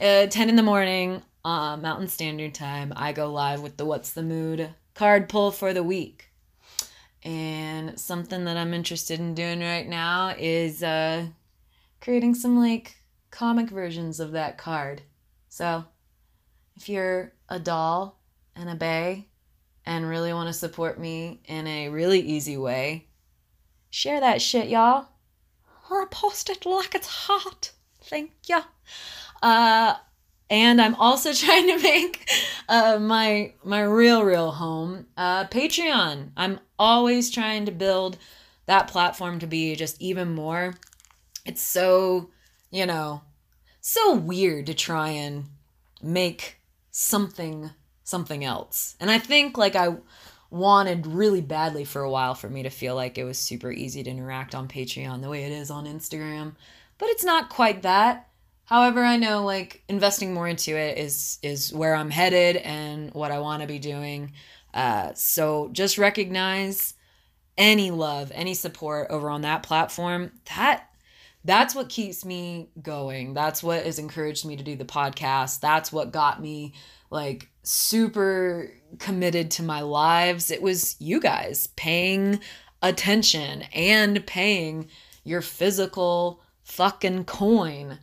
[0.00, 4.12] uh, 10 in the morning, uh, Mountain Standard Time, I go live with the What's
[4.12, 6.30] the Mood card pull for the week.
[7.24, 11.26] And something that I'm interested in doing right now is uh,
[12.04, 12.96] creating some like
[13.30, 15.00] comic versions of that card.
[15.48, 15.84] So
[16.76, 18.20] if you're a doll
[18.54, 19.28] and a bay
[19.86, 23.06] and really want to support me in a really easy way,
[23.88, 25.06] share that shit, y'all.
[25.90, 27.72] Or post it like it's hot.
[28.02, 28.62] Thank ya.
[29.42, 29.94] Uh,
[30.50, 32.28] and I'm also trying to make
[32.68, 36.32] uh, my my real real home uh, Patreon.
[36.36, 38.18] I'm always trying to build
[38.66, 40.74] that platform to be just even more.
[41.44, 42.30] It's so
[42.70, 43.22] you know
[43.80, 45.44] so weird to try and
[46.02, 46.56] make
[46.90, 47.70] something
[48.04, 48.96] something else.
[49.00, 49.96] And I think like I
[50.50, 54.02] wanted really badly for a while for me to feel like it was super easy
[54.02, 56.54] to interact on Patreon the way it is on Instagram,
[56.98, 58.28] but it's not quite that.
[58.66, 63.32] However, I know like investing more into it is is where I'm headed and what
[63.32, 64.32] I want to be doing.
[64.72, 66.94] Uh, so just recognize
[67.58, 70.32] any love, any support over on that platform.
[70.56, 70.88] That
[71.44, 73.34] that's what keeps me going.
[73.34, 75.60] That's what has encouraged me to do the podcast.
[75.60, 76.74] That's what got me
[77.10, 80.50] like super committed to my lives.
[80.50, 82.40] It was you guys paying
[82.82, 84.88] attention and paying
[85.22, 87.98] your physical fucking coin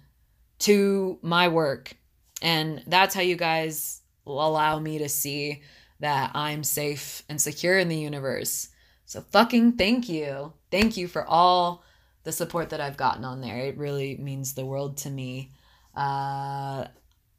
[0.59, 1.93] to my work.
[2.41, 5.61] And that's how you guys allow me to see
[5.99, 8.69] that I'm safe and secure in the universe.
[9.05, 10.53] So fucking thank you.
[10.71, 11.83] Thank you for all
[12.24, 13.57] the support that I've gotten on there.
[13.57, 15.51] It really means the world to me.
[15.95, 16.86] Uh,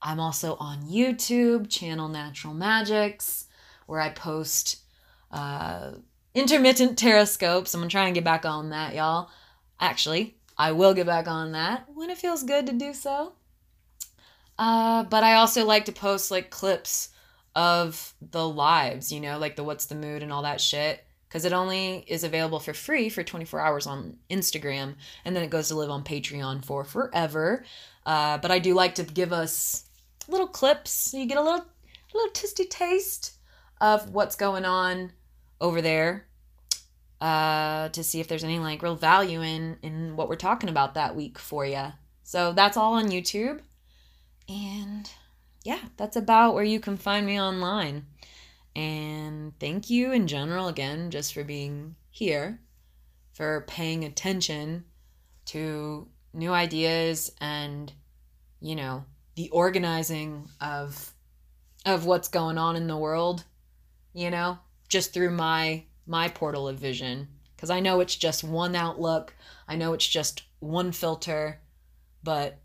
[0.02, 3.46] I'm also on YouTube, channel Natural Magics,
[3.86, 4.80] where I post
[5.30, 5.92] uh,
[6.34, 7.74] intermittent tarotscopes.
[7.74, 9.30] I'm gonna try and get back on that, y'all.
[9.80, 13.34] Actually, I will get back on that when it feels good to do so.
[14.58, 17.08] Uh, but I also like to post like clips
[17.54, 21.04] of the lives, you know, like the what's the mood and all that shit.
[21.32, 25.48] Because it only is available for free for 24 hours on Instagram, and then it
[25.48, 27.64] goes to live on Patreon for forever.
[28.04, 29.86] Uh, but I do like to give us
[30.28, 33.38] little clips you get a little, a little tasty taste
[33.80, 35.12] of what's going on
[35.58, 36.26] over there
[37.22, 40.92] uh, to see if there's any like real value in in what we're talking about
[40.94, 41.86] that week for you.
[42.24, 43.60] So that's all on YouTube.
[44.50, 45.10] And
[45.64, 48.04] yeah, that's about where you can find me online.
[48.74, 52.60] And thank you in general again just for being here,
[53.32, 54.84] for paying attention
[55.46, 57.92] to new ideas and
[58.62, 59.04] you know,
[59.34, 61.12] the organizing of
[61.84, 63.44] of what's going on in the world,
[64.14, 64.58] you know,
[64.88, 69.34] just through my my portal of vision because I know it's just one outlook.
[69.68, 71.60] I know it's just one filter,
[72.22, 72.58] but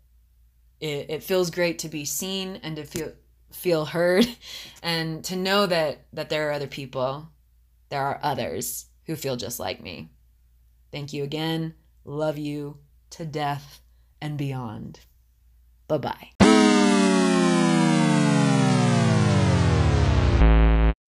[0.80, 3.12] it, it feels great to be seen and to feel
[3.50, 4.26] feel heard
[4.82, 7.30] and to know that that there are other people
[7.88, 10.10] there are others who feel just like me.
[10.92, 11.74] Thank you again.
[12.04, 12.78] Love you
[13.10, 13.80] to death
[14.20, 15.00] and beyond.
[15.86, 16.47] Bye bye